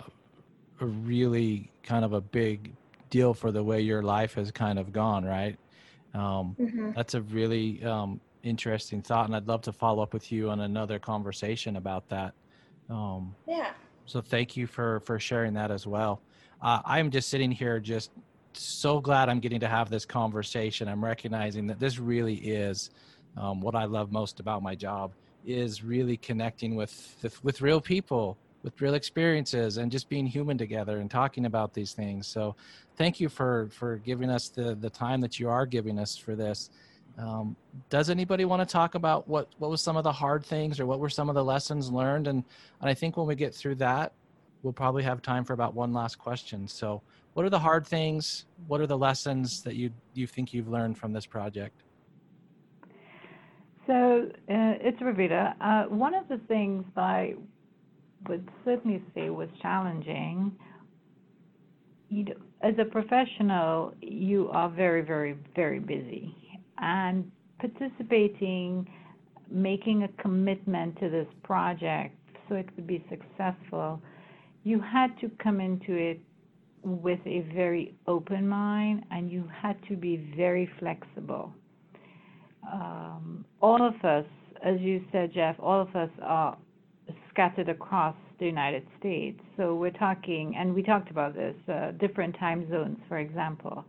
[0.82, 2.74] a really kind of a big
[3.12, 5.60] deal for the way your life has kind of gone, right?
[6.15, 6.91] Um, mm-hmm.
[6.95, 10.62] That's a really um, interesting thought, and I'd love to follow up with you on
[10.62, 12.34] another conversation about that.
[12.89, 13.71] Um, yeah.
[14.08, 16.21] So thank you for for sharing that as well.
[16.62, 18.12] Uh, I'm just sitting here, just
[18.54, 20.88] so glad I'm getting to have this conversation.
[20.88, 22.89] I'm recognizing that this really is
[23.38, 25.13] um, what I love most about my job
[25.45, 31.00] is really connecting with with real people with real experiences and just being human together
[31.00, 32.28] and talking about these things.
[32.28, 32.56] So
[32.95, 36.36] thank you for for giving us the the time that you are giving us for
[36.36, 36.69] this.
[37.17, 37.56] Um,
[37.89, 40.86] does anybody want to talk about what what was some of the hard things or
[40.86, 42.28] what were some of the lessons learned?
[42.28, 42.43] And
[42.80, 44.13] and i think when we get through that
[44.63, 46.67] we'll probably have time for about one last question.
[46.67, 47.02] So
[47.34, 48.45] what are the hard things?
[48.67, 51.84] What are the lessons that you you think you've learned from this project?
[53.88, 55.56] So uh, it's Ravita.
[55.60, 57.36] Uh, one of the things I
[58.28, 60.52] would certainly say was challenging.
[62.10, 66.36] You know, as a professional, you are very, very, very busy,
[66.78, 68.88] and participating,
[69.50, 72.16] making a commitment to this project
[72.50, 74.02] so it could be successful,
[74.64, 76.20] you had to come into it
[76.84, 81.54] with a very open mind, and you had to be very flexible
[82.72, 84.26] um, all of us,
[84.64, 86.58] as you said, Jeff, all of us are
[87.32, 89.39] scattered across the United States.
[89.58, 93.86] So we're talking, and we talked about this, uh, different time zones, for example.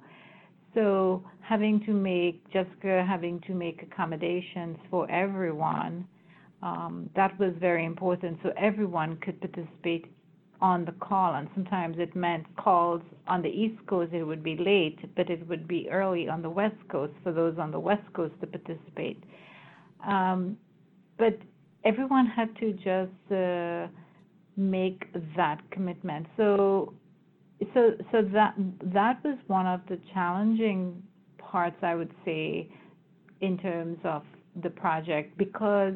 [0.74, 6.06] So having to make, Jessica having to make accommodations for everyone,
[6.62, 8.38] um, that was very important.
[8.42, 10.06] So everyone could participate
[10.60, 14.56] on the call, and sometimes it meant calls on the East Coast, it would be
[14.56, 18.06] late, but it would be early on the West Coast for those on the West
[18.14, 19.22] Coast to participate.
[20.06, 20.56] Um,
[21.18, 21.36] but
[21.84, 23.88] everyone had to just uh,
[24.56, 26.26] make that commitment.
[26.36, 26.94] So,
[27.74, 31.02] so, so that that was one of the challenging
[31.38, 32.68] parts, I would say,
[33.40, 34.22] in terms of
[34.62, 35.94] the project, because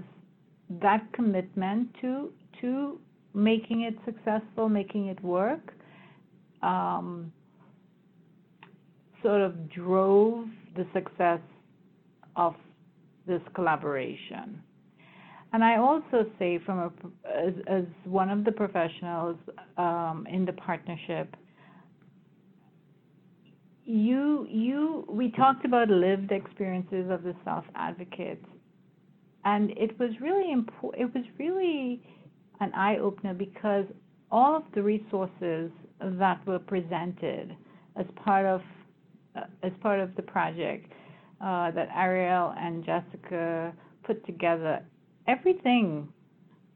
[0.80, 2.98] that commitment to to
[3.34, 5.74] making it successful, making it work,
[6.62, 7.30] um,
[9.22, 11.40] sort of drove the success
[12.36, 12.54] of
[13.26, 14.62] this collaboration.
[15.56, 16.92] And I also say, from a,
[17.34, 19.38] as, as one of the professionals
[19.78, 21.34] um, in the partnership,
[23.86, 28.44] you you we talked about lived experiences of the self advocates,
[29.46, 31.02] and it was really important.
[31.02, 32.02] It was really
[32.60, 33.86] an eye opener because
[34.30, 35.70] all of the resources
[36.02, 37.56] that were presented
[37.98, 38.60] as part of
[39.34, 40.92] uh, as part of the project
[41.40, 43.72] uh, that Ariel and Jessica
[44.04, 44.84] put together,
[45.28, 46.08] everything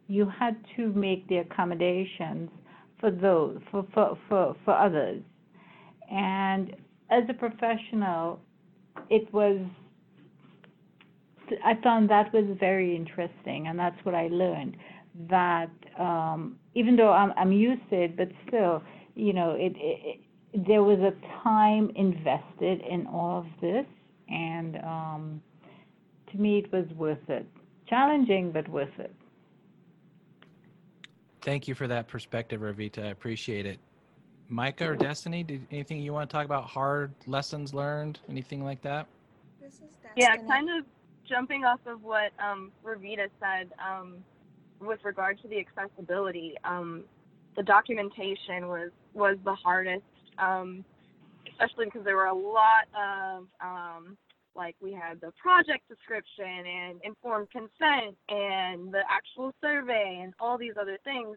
[0.09, 2.51] you had to make the accommodations
[2.99, 5.23] for those for for for, for others,
[6.11, 6.75] and
[7.11, 8.41] as a professional,
[9.09, 9.61] it was.
[11.65, 14.77] I found that was very interesting, and that's what I learned
[15.29, 18.83] that um, even though I'm, I'm used to it, but still,
[19.17, 20.21] you know, it, it,
[20.53, 23.87] it, there was a time invested in all of this,
[24.29, 25.43] and um,
[26.31, 27.47] to me, it was worth it
[27.91, 29.15] challenging but worth it.
[31.43, 33.05] Thank you for that perspective, Ravita.
[33.05, 33.79] I appreciate it.
[34.49, 38.83] Micah or Destiny, did anything you want to talk about hard lessons learned, anything like
[38.83, 39.07] that?
[39.61, 40.85] This is Yeah, kind of
[41.29, 44.25] jumping off of what um, Ravita said um,
[44.81, 46.55] with regard to the accessibility.
[46.65, 47.05] Um,
[47.57, 50.05] the documentation was was the hardest,
[50.39, 50.85] um,
[51.51, 54.17] especially because there were a lot of um,
[54.55, 60.59] like we had the project description and informed consent and the actual survey and all
[60.59, 61.37] these other things,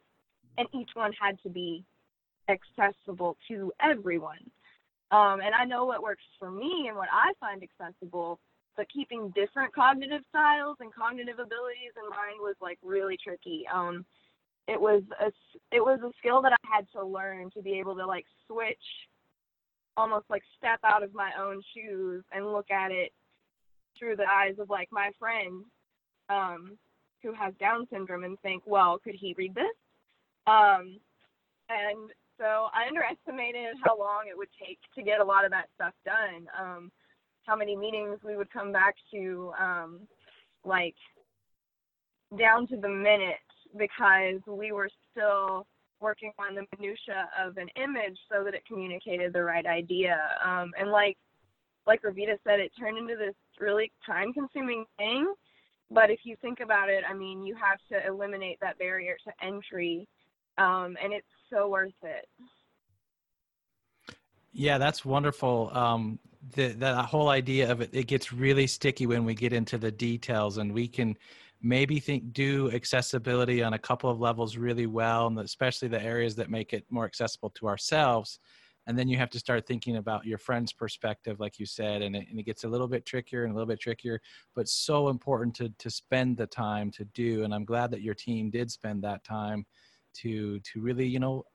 [0.58, 1.84] and each one had to be
[2.50, 4.50] accessible to everyone.
[5.12, 8.40] Um, and I know what works for me and what I find accessible,
[8.76, 13.64] but keeping different cognitive styles and cognitive abilities in mind was like really tricky.
[13.72, 14.06] Um,
[14.68, 15.28] it was a
[15.72, 18.78] it was a skill that I had to learn to be able to like switch,
[19.98, 23.12] almost like step out of my own shoes and look at it
[23.98, 25.64] through the eyes of like my friend
[26.30, 26.78] um,
[27.22, 29.66] who has Down syndrome and think, well, could he read this?
[30.48, 31.00] Um,
[31.70, 35.70] and so I underestimated how long it would take to get a lot of that
[35.76, 36.48] stuff done.
[36.60, 36.92] Um,
[37.46, 40.00] how many meetings we would come back to, um,
[40.66, 40.96] like
[42.38, 43.36] down to the minute,
[43.78, 45.66] because we were still
[46.04, 50.18] working on the minutia of an image so that it communicated the right idea.
[50.46, 51.18] Um, and like
[51.86, 55.34] like Ravita said, it turned into this really time-consuming thing.
[55.92, 59.46] But if you think about it, I mean, you have to eliminate that barrier to
[59.46, 60.08] entry,
[60.58, 62.28] um, and it's so worth it.
[64.54, 65.72] Yeah, that's wonderful.
[65.74, 66.20] Um,
[66.56, 69.92] the, that whole idea of it, it gets really sticky when we get into the
[69.92, 71.18] details, and we can
[71.64, 76.36] maybe think do accessibility on a couple of levels really well, and especially the areas
[76.36, 78.40] that make it more accessible to ourselves.
[78.86, 82.18] And then you have to start thinking about your friend's perspective, like you said, and
[82.18, 84.20] it, and it gets a little bit trickier and a little bit trickier,
[84.56, 87.46] but so important to to spend the time to do.
[87.46, 89.66] And I'm glad that your team did spend that time
[90.16, 91.46] to to really, you know,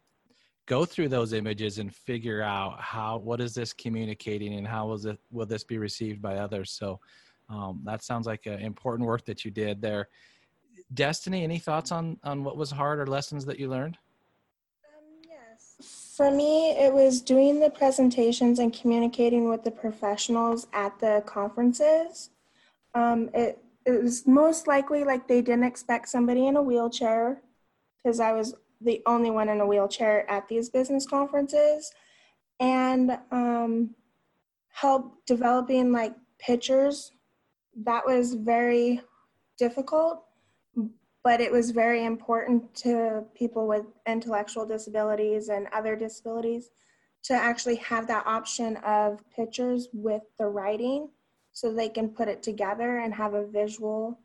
[0.69, 5.07] go through those images and figure out how what is this communicating and how will
[5.07, 7.01] it will this be received by others so
[7.49, 10.09] um, that sounds like an important work that you did there
[10.95, 13.99] destiny any thoughts on on what was hard or lessons that you learned
[14.85, 16.15] Um, yes.
[16.17, 22.31] For me, it was doing the presentations and communicating with the professionals at the conferences.
[22.95, 27.41] Um, it, it was most likely like they didn't expect somebody in a wheelchair
[27.97, 31.93] because I was the only one in a wheelchair at these business conferences
[32.61, 33.95] and um,
[34.69, 37.13] help developing like pictures.
[37.85, 39.01] That was very
[39.59, 40.25] difficult
[41.25, 46.71] but it was very important to people with intellectual disabilities and other disabilities
[47.25, 51.11] to actually have that option of pictures with the writing
[51.53, 54.19] so they can put it together and have a visual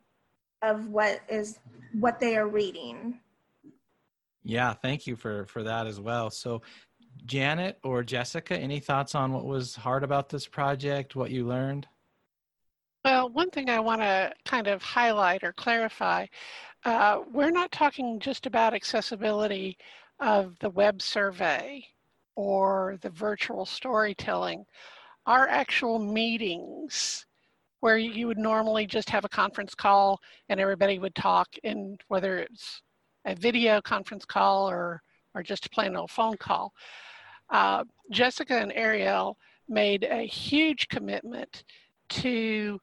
[0.61, 1.59] of what is
[1.99, 3.19] what they are reading.
[4.43, 6.29] Yeah thank you for for that as well.
[6.29, 6.61] So
[7.25, 11.87] janet or jessica any thoughts on what was hard about this project what you learned
[13.05, 16.25] Well, one thing I want to kind of highlight or clarify,
[16.85, 19.77] uh, we're not talking just about accessibility
[20.21, 21.85] of the web survey
[22.37, 24.65] or the virtual storytelling.
[25.25, 27.25] Our actual meetings,
[27.81, 32.37] where you would normally just have a conference call and everybody would talk, and whether
[32.37, 32.81] it's
[33.25, 35.01] a video conference call or
[35.35, 36.73] or just a plain old phone call.
[37.49, 39.37] Uh, Jessica and Ariel
[39.67, 41.63] made a huge commitment
[42.21, 42.79] to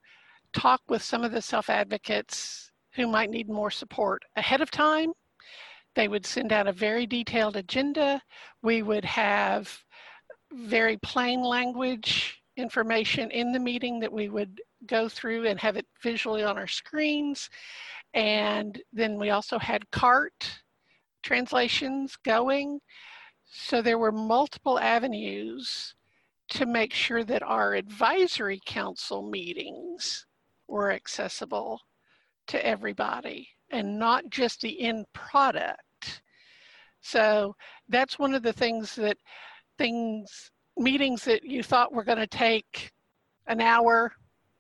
[0.53, 5.13] talk with some of the self-advocates who might need more support ahead of time.
[5.95, 8.21] They would send out a very detailed agenda.
[8.63, 9.77] We would have
[10.53, 15.87] very plain language information in the meeting that we would go through and have it
[16.03, 17.49] visually on our screens.
[18.15, 20.61] And then we also had CART
[21.23, 22.81] translations going.
[23.47, 25.95] So there were multiple avenues
[26.51, 30.27] to make sure that our advisory council meetings
[30.69, 31.81] were accessible
[32.49, 36.23] to everybody and not just the end product.
[37.01, 37.55] So
[37.89, 39.17] that's one of the things that
[39.79, 42.91] things, meetings that you thought were going to take
[43.47, 44.13] an hour,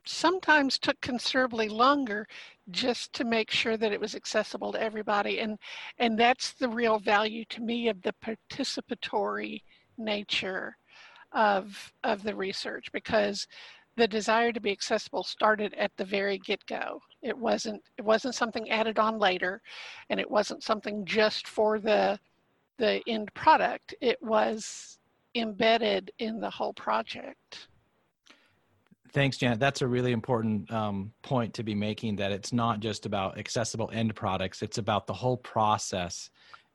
[0.07, 2.27] sometimes took considerably longer
[2.71, 5.41] just to make sure that it was accessible to everybody.
[5.41, 5.59] And,
[5.99, 9.63] and that's the real value to me of the participatory
[9.99, 10.77] nature
[11.33, 13.47] of, of the research because
[13.97, 17.01] the desire to be accessible started at the very get-go.
[17.23, 19.61] It wasn't it wasn't something added on later,
[20.09, 22.19] and it wasn't something just for the
[22.79, 23.95] the end product.
[24.01, 24.99] It was
[25.35, 27.69] embedded in the whole project.
[29.13, 29.59] Thanks, Janet.
[29.59, 33.91] That's a really important um, point to be making that it's not just about accessible
[33.93, 36.31] end products, it's about the whole process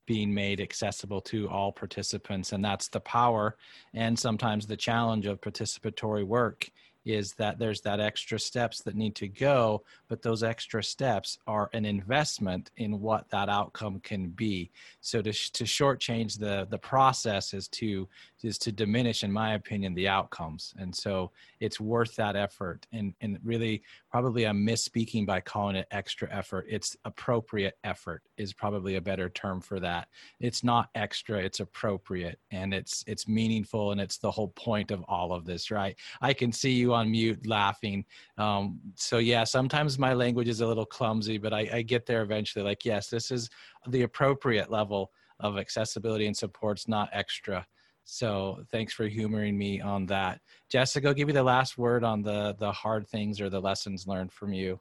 [0.06, 2.52] being made accessible to all participants.
[2.52, 3.58] And that's the power
[3.94, 6.70] and sometimes the challenge of participatory work
[7.06, 11.70] is that there's that extra steps that need to go, but those extra steps are
[11.74, 14.72] an investment in what that outcome can be.
[15.02, 18.08] So to, to shortchange the, the process is to,
[18.46, 20.74] is to diminish, in my opinion, the outcomes.
[20.78, 22.86] And so it's worth that effort.
[22.94, 26.66] And, and really, probably I'm misspeaking by calling it extra effort.
[26.70, 30.08] It's appropriate effort is probably a better term for that.
[30.40, 35.04] It's not extra, it's appropriate and it's, it's meaningful and it's the whole point of
[35.08, 35.96] all of this, right?
[36.22, 38.06] I can see you on mute laughing.
[38.38, 42.22] Um, so yeah, sometimes my language is a little clumsy, but I, I get there
[42.22, 42.64] eventually.
[42.64, 43.50] Like, yes, this is
[43.88, 47.66] the appropriate level of accessibility and supports, not extra.
[48.06, 50.40] So thanks for humoring me on that.
[50.70, 54.32] Jessica, give me the last word on the the hard things or the lessons learned
[54.32, 54.80] from you.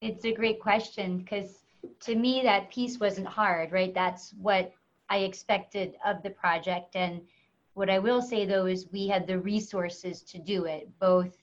[0.00, 1.64] It's a great question because
[2.00, 3.92] to me that piece wasn't hard, right?
[3.92, 4.72] That's what
[5.08, 6.94] I expected of the project.
[6.94, 7.20] And
[7.74, 11.36] what I will say though is we had the resources to do it, both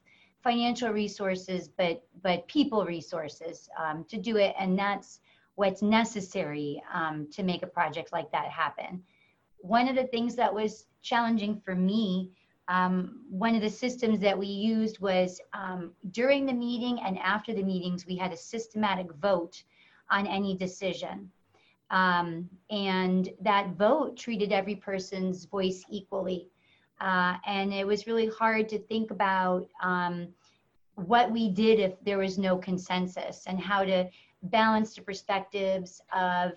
[0.43, 5.19] financial resources, but but people resources um, to do it, and that's
[5.55, 9.03] what's necessary um, to make a project like that happen
[9.63, 12.29] one of the things that was challenging for me,
[12.67, 17.53] um, one of the systems that we used was um, during the meeting and after
[17.53, 19.63] the meetings, we had a systematic vote
[20.11, 21.31] on any decision.
[21.91, 26.49] Um, and that vote treated every person's voice equally.
[26.99, 30.27] Uh, and it was really hard to think about um,
[30.95, 34.09] what we did if there was no consensus and how to
[34.43, 36.51] balance the perspectives of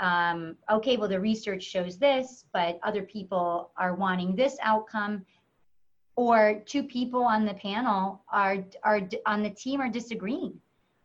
[0.00, 5.24] um, okay, well, the research shows this, but other people are wanting this outcome.
[6.16, 10.54] Or two people on the panel are, are on the team are disagreeing.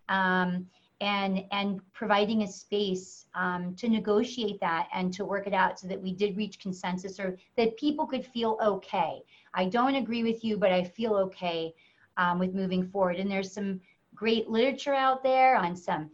[0.07, 0.67] Um,
[1.01, 5.87] and, and providing a space um, to negotiate that and to work it out so
[5.87, 9.23] that we did reach consensus or that people could feel okay.
[9.55, 11.73] I don't agree with you, but I feel okay
[12.17, 13.17] um, with moving forward.
[13.17, 13.81] And there's some
[14.13, 16.11] great literature out there on some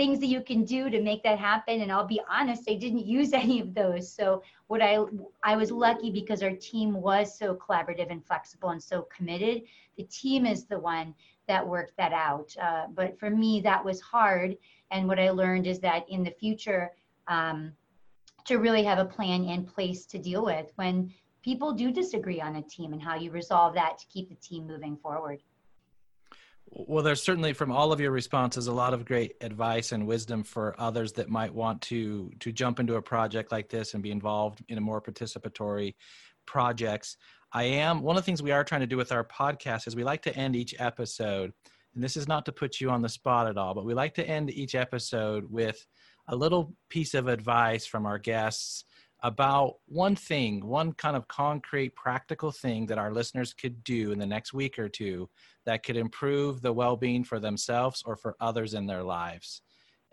[0.00, 3.04] things that you can do to make that happen and i'll be honest i didn't
[3.04, 4.10] use any of those.
[4.10, 4.96] So what i
[5.44, 9.64] i was lucky because our team was so collaborative and flexible and so committed.
[9.98, 11.14] The team is the one
[11.48, 12.48] that worked that out.
[12.66, 14.56] Uh, but for me that was hard.
[14.90, 16.92] And what i learned is that in the future
[17.28, 17.72] um,
[18.46, 22.56] to really have a plan in place to deal with when people do disagree on
[22.56, 25.42] a team and how you resolve that to keep the team moving forward
[26.72, 30.44] well, there's certainly from all of your responses a lot of great advice and wisdom
[30.44, 34.10] for others that might want to to jump into a project like this and be
[34.12, 35.94] involved in a more participatory
[36.46, 37.16] projects.
[37.52, 39.96] I am one of the things we are trying to do with our podcast is
[39.96, 41.52] we like to end each episode,
[41.94, 44.14] and this is not to put you on the spot at all, but we like
[44.14, 45.84] to end each episode with
[46.28, 48.84] a little piece of advice from our guests
[49.22, 54.18] about one thing, one kind of concrete, practical thing that our listeners could do in
[54.18, 55.28] the next week or two
[55.66, 59.62] that could improve the well being for themselves or for others in their lives.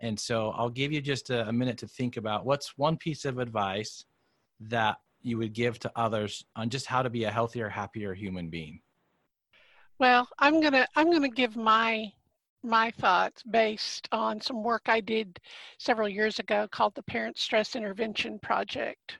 [0.00, 3.24] And so I'll give you just a, a, minute to think about what's one piece
[3.24, 4.04] of advice
[4.60, 8.48] that you would give to others on just how to be a healthier, happier human
[8.48, 8.80] being.
[9.98, 12.12] Well, I'm gonna I'm gonna give my
[12.62, 15.38] my thoughts based on some work I did
[15.78, 19.18] several years ago called the Parent Stress Intervention Project.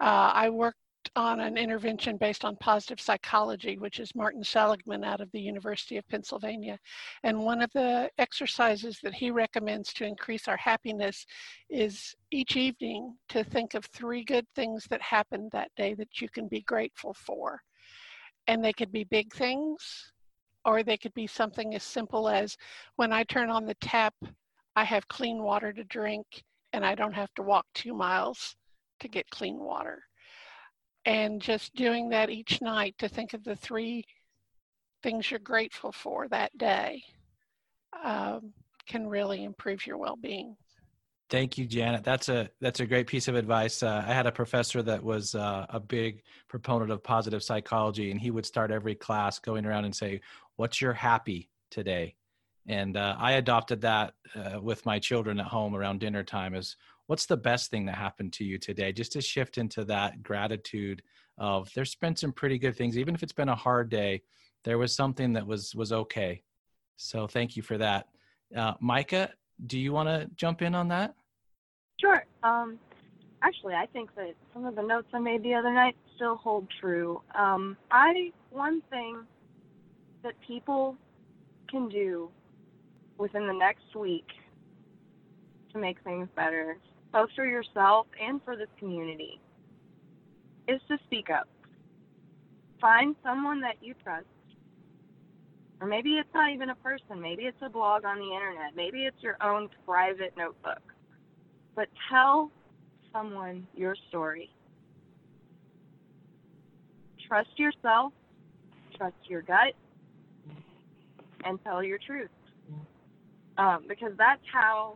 [0.00, 0.78] Uh, I worked
[1.16, 5.96] on an intervention based on positive psychology, which is Martin Seligman out of the University
[5.96, 6.78] of Pennsylvania.
[7.22, 11.26] And one of the exercises that he recommends to increase our happiness
[11.70, 16.28] is each evening to think of three good things that happened that day that you
[16.28, 17.60] can be grateful for.
[18.46, 20.12] And they could be big things,
[20.64, 22.56] or they could be something as simple as
[22.96, 24.14] when I turn on the tap,
[24.76, 26.26] I have clean water to drink
[26.72, 28.54] and I don't have to walk two miles
[29.00, 30.02] to get clean water.
[31.04, 34.04] And just doing that each night to think of the three
[35.02, 37.02] things you're grateful for that day
[38.04, 38.52] um,
[38.86, 40.56] can really improve your well-being.
[41.30, 42.04] Thank you, Janet.
[42.04, 43.82] That's a that's a great piece of advice.
[43.82, 48.18] Uh, I had a professor that was uh, a big proponent of positive psychology, and
[48.18, 50.22] he would start every class going around and say,
[50.58, 52.14] "What's your happy today?"
[52.66, 56.54] And uh, I adopted that uh, with my children at home around dinner time.
[56.54, 58.92] Is what's the best thing that happened to you today?
[58.92, 61.02] Just to shift into that gratitude
[61.38, 64.20] of there's been some pretty good things, even if it's been a hard day.
[64.64, 66.42] There was something that was was okay.
[66.96, 68.08] So thank you for that,
[68.54, 69.30] uh, Micah
[69.66, 71.14] do you want to jump in on that?
[72.00, 72.24] Sure.
[72.42, 72.78] Um,
[73.42, 76.66] actually, I think that some of the notes I made the other night still hold
[76.80, 77.20] true.
[77.36, 79.24] Um, I one thing
[80.22, 80.96] that people
[81.70, 82.30] can do
[83.18, 84.26] within the next week
[85.72, 86.78] to make things better,
[87.12, 89.40] both for yourself and for this community,
[90.66, 91.48] is to speak up.
[92.80, 94.26] Find someone that you trust.
[95.80, 99.04] Or maybe it's not even a person, maybe it's a blog on the internet, maybe
[99.04, 100.82] it's your own private notebook.
[101.76, 102.50] But tell
[103.12, 104.50] someone your story.
[107.28, 108.12] Trust yourself,
[108.96, 109.74] trust your gut,
[111.44, 112.30] and tell your truth.
[113.56, 114.94] Um, because that's how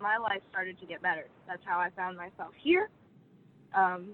[0.00, 1.26] my life started to get better.
[1.46, 2.90] That's how I found myself here.
[3.74, 4.10] Um,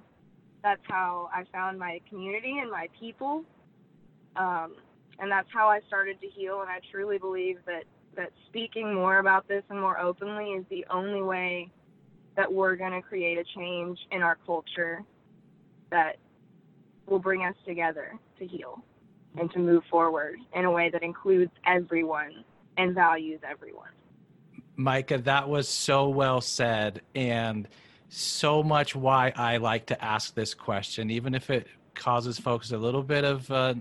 [0.62, 3.44] that's how I found my community and my people.
[4.36, 4.76] Um,
[5.18, 6.61] and that's how I started to heal.
[6.61, 7.84] And I truly believe that,
[8.16, 11.70] that speaking more about this and more openly is the only way
[12.36, 15.03] that we're going to create a change in our culture
[15.90, 16.16] that
[17.07, 18.82] will bring us together to heal
[19.39, 22.45] and to move forward in a way that includes everyone
[22.76, 23.89] and values everyone.
[24.76, 27.68] Micah, that was so well said and
[28.09, 32.78] so much why I like to ask this question, even if it causes folks a
[32.78, 33.74] little bit of uh,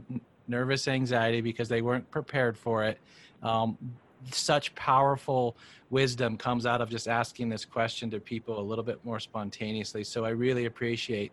[0.47, 2.97] nervous anxiety because they weren't prepared for it.
[3.43, 3.77] Um,
[4.31, 5.55] such powerful
[5.89, 10.03] wisdom comes out of just asking this question to people a little bit more spontaneously.
[10.03, 11.31] So I really appreciate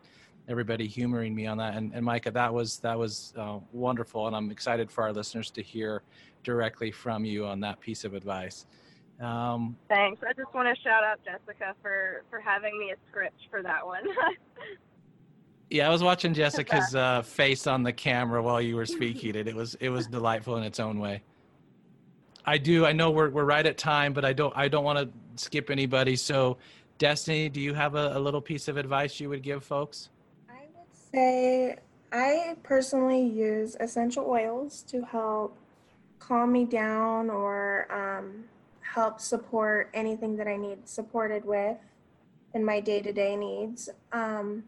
[0.48, 1.74] everybody humoring me on that.
[1.74, 5.50] And, and Micah, that was that was uh, wonderful, and I'm excited for our listeners
[5.52, 6.02] to hear
[6.42, 8.66] directly from you on that piece of advice.
[9.20, 10.22] Um, Thanks.
[10.28, 13.86] I just want to shout out Jessica for for having me a script for that
[13.86, 14.04] one.
[15.70, 19.48] yeah, I was watching Jessica's uh, face on the camera while you were speaking, and
[19.48, 21.22] it was it was delightful in its own way.
[22.44, 22.84] I do.
[22.84, 25.70] I know we're we're right at time, but I don't I don't want to skip
[25.70, 26.16] anybody.
[26.16, 26.58] So,
[26.98, 30.10] Destiny, do you have a, a little piece of advice you would give folks?
[31.14, 31.76] I say
[32.12, 35.56] I personally use essential oils to help
[36.18, 38.44] calm me down or um,
[38.80, 41.76] help support anything that I need supported with
[42.52, 43.88] in my day to day needs.
[44.12, 44.64] Um,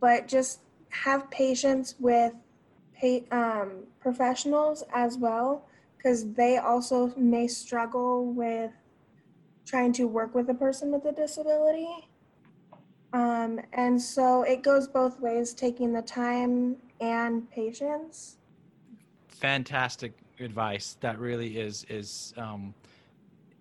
[0.00, 2.32] but just have patience with
[3.30, 8.70] um, professionals as well because they also may struggle with
[9.66, 12.08] trying to work with a person with a disability.
[13.12, 18.36] Um, and so it goes both ways, taking the time and patience.
[19.28, 20.96] Fantastic advice.
[21.00, 22.74] That really is is um,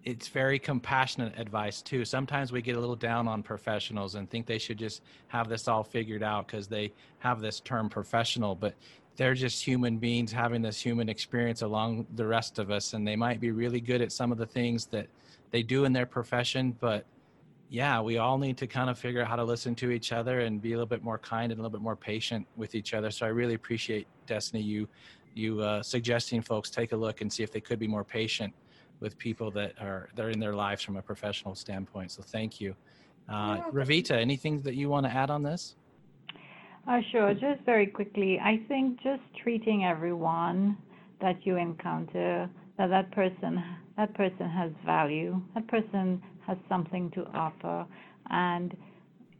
[0.03, 2.05] it's very compassionate advice too.
[2.05, 5.67] Sometimes we get a little down on professionals and think they should just have this
[5.67, 8.73] all figured out because they have this term professional, but
[9.15, 13.15] they're just human beings having this human experience along the rest of us and they
[13.15, 15.07] might be really good at some of the things that
[15.51, 17.05] they do in their profession but
[17.71, 20.41] yeah we all need to kind of figure out how to listen to each other
[20.41, 22.93] and be a little bit more kind and a little bit more patient with each
[22.93, 24.87] other so i really appreciate destiny you
[25.33, 28.53] you uh, suggesting folks take a look and see if they could be more patient
[28.99, 32.59] with people that are that are in their lives from a professional standpoint so thank
[32.59, 32.75] you
[33.29, 35.75] uh, ravita anything that you want to add on this
[36.87, 37.31] uh, sure.
[37.35, 40.75] Just very quickly, I think just treating everyone
[41.21, 42.49] that you encounter
[42.79, 43.63] that that person
[43.97, 45.39] that person has value.
[45.53, 47.85] That person has something to offer,
[48.29, 48.75] and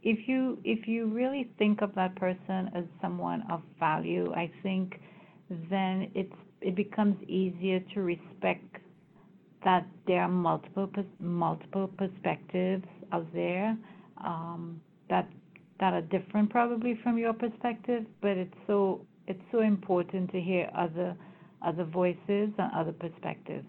[0.02, 5.00] if you if you really think of that person as someone of value, I think
[5.70, 8.78] then it's it becomes easier to respect
[9.64, 10.88] that there are multiple
[11.20, 13.76] multiple perspectives out there
[14.24, 15.28] um, that
[15.80, 20.70] that are different probably from your perspective, but it's so it's so important to hear
[20.76, 21.16] other
[21.64, 22.18] other voices
[22.58, 23.66] and other perspectives.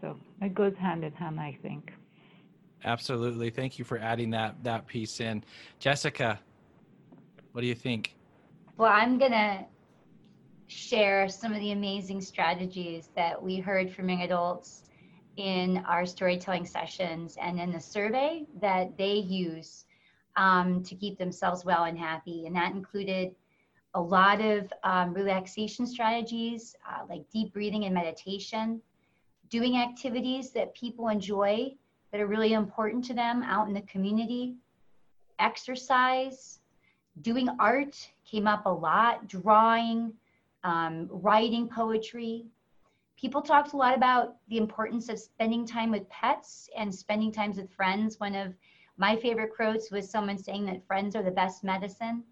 [0.00, 1.90] So it goes hand in hand, I think.
[2.84, 3.50] Absolutely.
[3.50, 5.44] Thank you for adding that that piece in.
[5.78, 6.40] Jessica,
[7.52, 8.14] what do you think?
[8.76, 9.64] Well, I'm going to
[10.66, 14.84] share some of the amazing strategies that we heard from young adults
[15.36, 19.84] in our storytelling sessions and in the survey that they use
[20.36, 22.46] um, to keep themselves well and happy.
[22.46, 23.34] And that included
[23.94, 28.80] a lot of um, relaxation strategies uh, like deep breathing and meditation,
[29.48, 31.74] doing activities that people enjoy
[32.10, 34.56] that are really important to them out in the community,
[35.38, 36.60] exercise,
[37.22, 40.12] doing art came up a lot, drawing,
[40.64, 42.46] um, writing poetry.
[43.16, 47.56] People talked a lot about the importance of spending time with pets and spending times
[47.56, 48.18] with friends.
[48.18, 48.54] One of
[48.96, 52.22] my favorite quotes was someone saying that friends are the best medicine.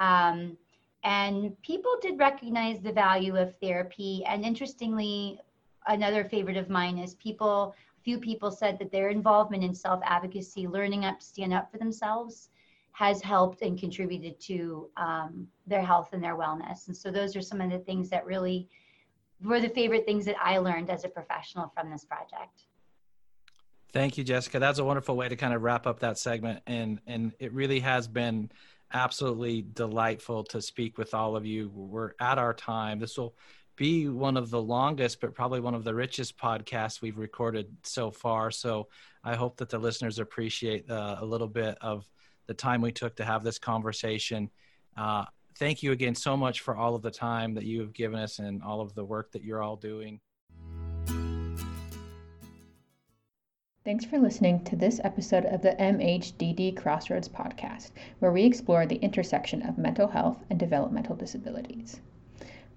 [0.00, 0.56] Um,
[1.04, 4.24] and people did recognize the value of therapy.
[4.26, 5.40] And interestingly,
[5.86, 7.74] another favorite of mine is people,
[8.08, 11.76] few people said that their involvement in self advocacy, learning up to stand up for
[11.76, 12.48] themselves,
[12.92, 16.86] has helped and contributed to um, their health and their wellness.
[16.86, 18.66] And so those are some of the things that really
[19.44, 22.62] were the favorite things that I learned as a professional from this project.
[23.92, 24.58] Thank you, Jessica.
[24.58, 26.62] That's a wonderful way to kind of wrap up that segment.
[26.66, 28.50] And and it really has been
[28.90, 31.70] absolutely delightful to speak with all of you.
[31.74, 33.00] We're at our time.
[33.00, 33.34] This will
[33.78, 38.10] be one of the longest, but probably one of the richest podcasts we've recorded so
[38.10, 38.50] far.
[38.50, 38.88] So
[39.24, 42.06] I hope that the listeners appreciate uh, a little bit of
[42.46, 44.50] the time we took to have this conversation.
[44.96, 45.24] Uh,
[45.58, 48.40] thank you again so much for all of the time that you have given us
[48.40, 50.20] and all of the work that you're all doing.
[53.84, 58.96] Thanks for listening to this episode of the MHDD Crossroads podcast, where we explore the
[58.96, 62.00] intersection of mental health and developmental disabilities.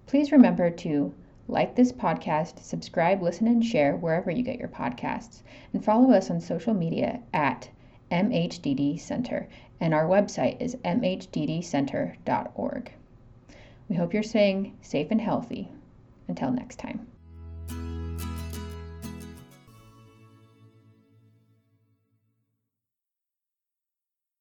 [0.06, 1.14] Please remember to
[1.48, 5.42] like this podcast, subscribe, listen, and share wherever you get your podcasts,
[5.74, 7.70] and follow us on social media at
[8.12, 9.48] MHDD Center,
[9.80, 12.92] and our website is mhddcenter.org.
[13.90, 15.70] We hope you're staying safe and healthy.
[16.28, 17.11] Until next time.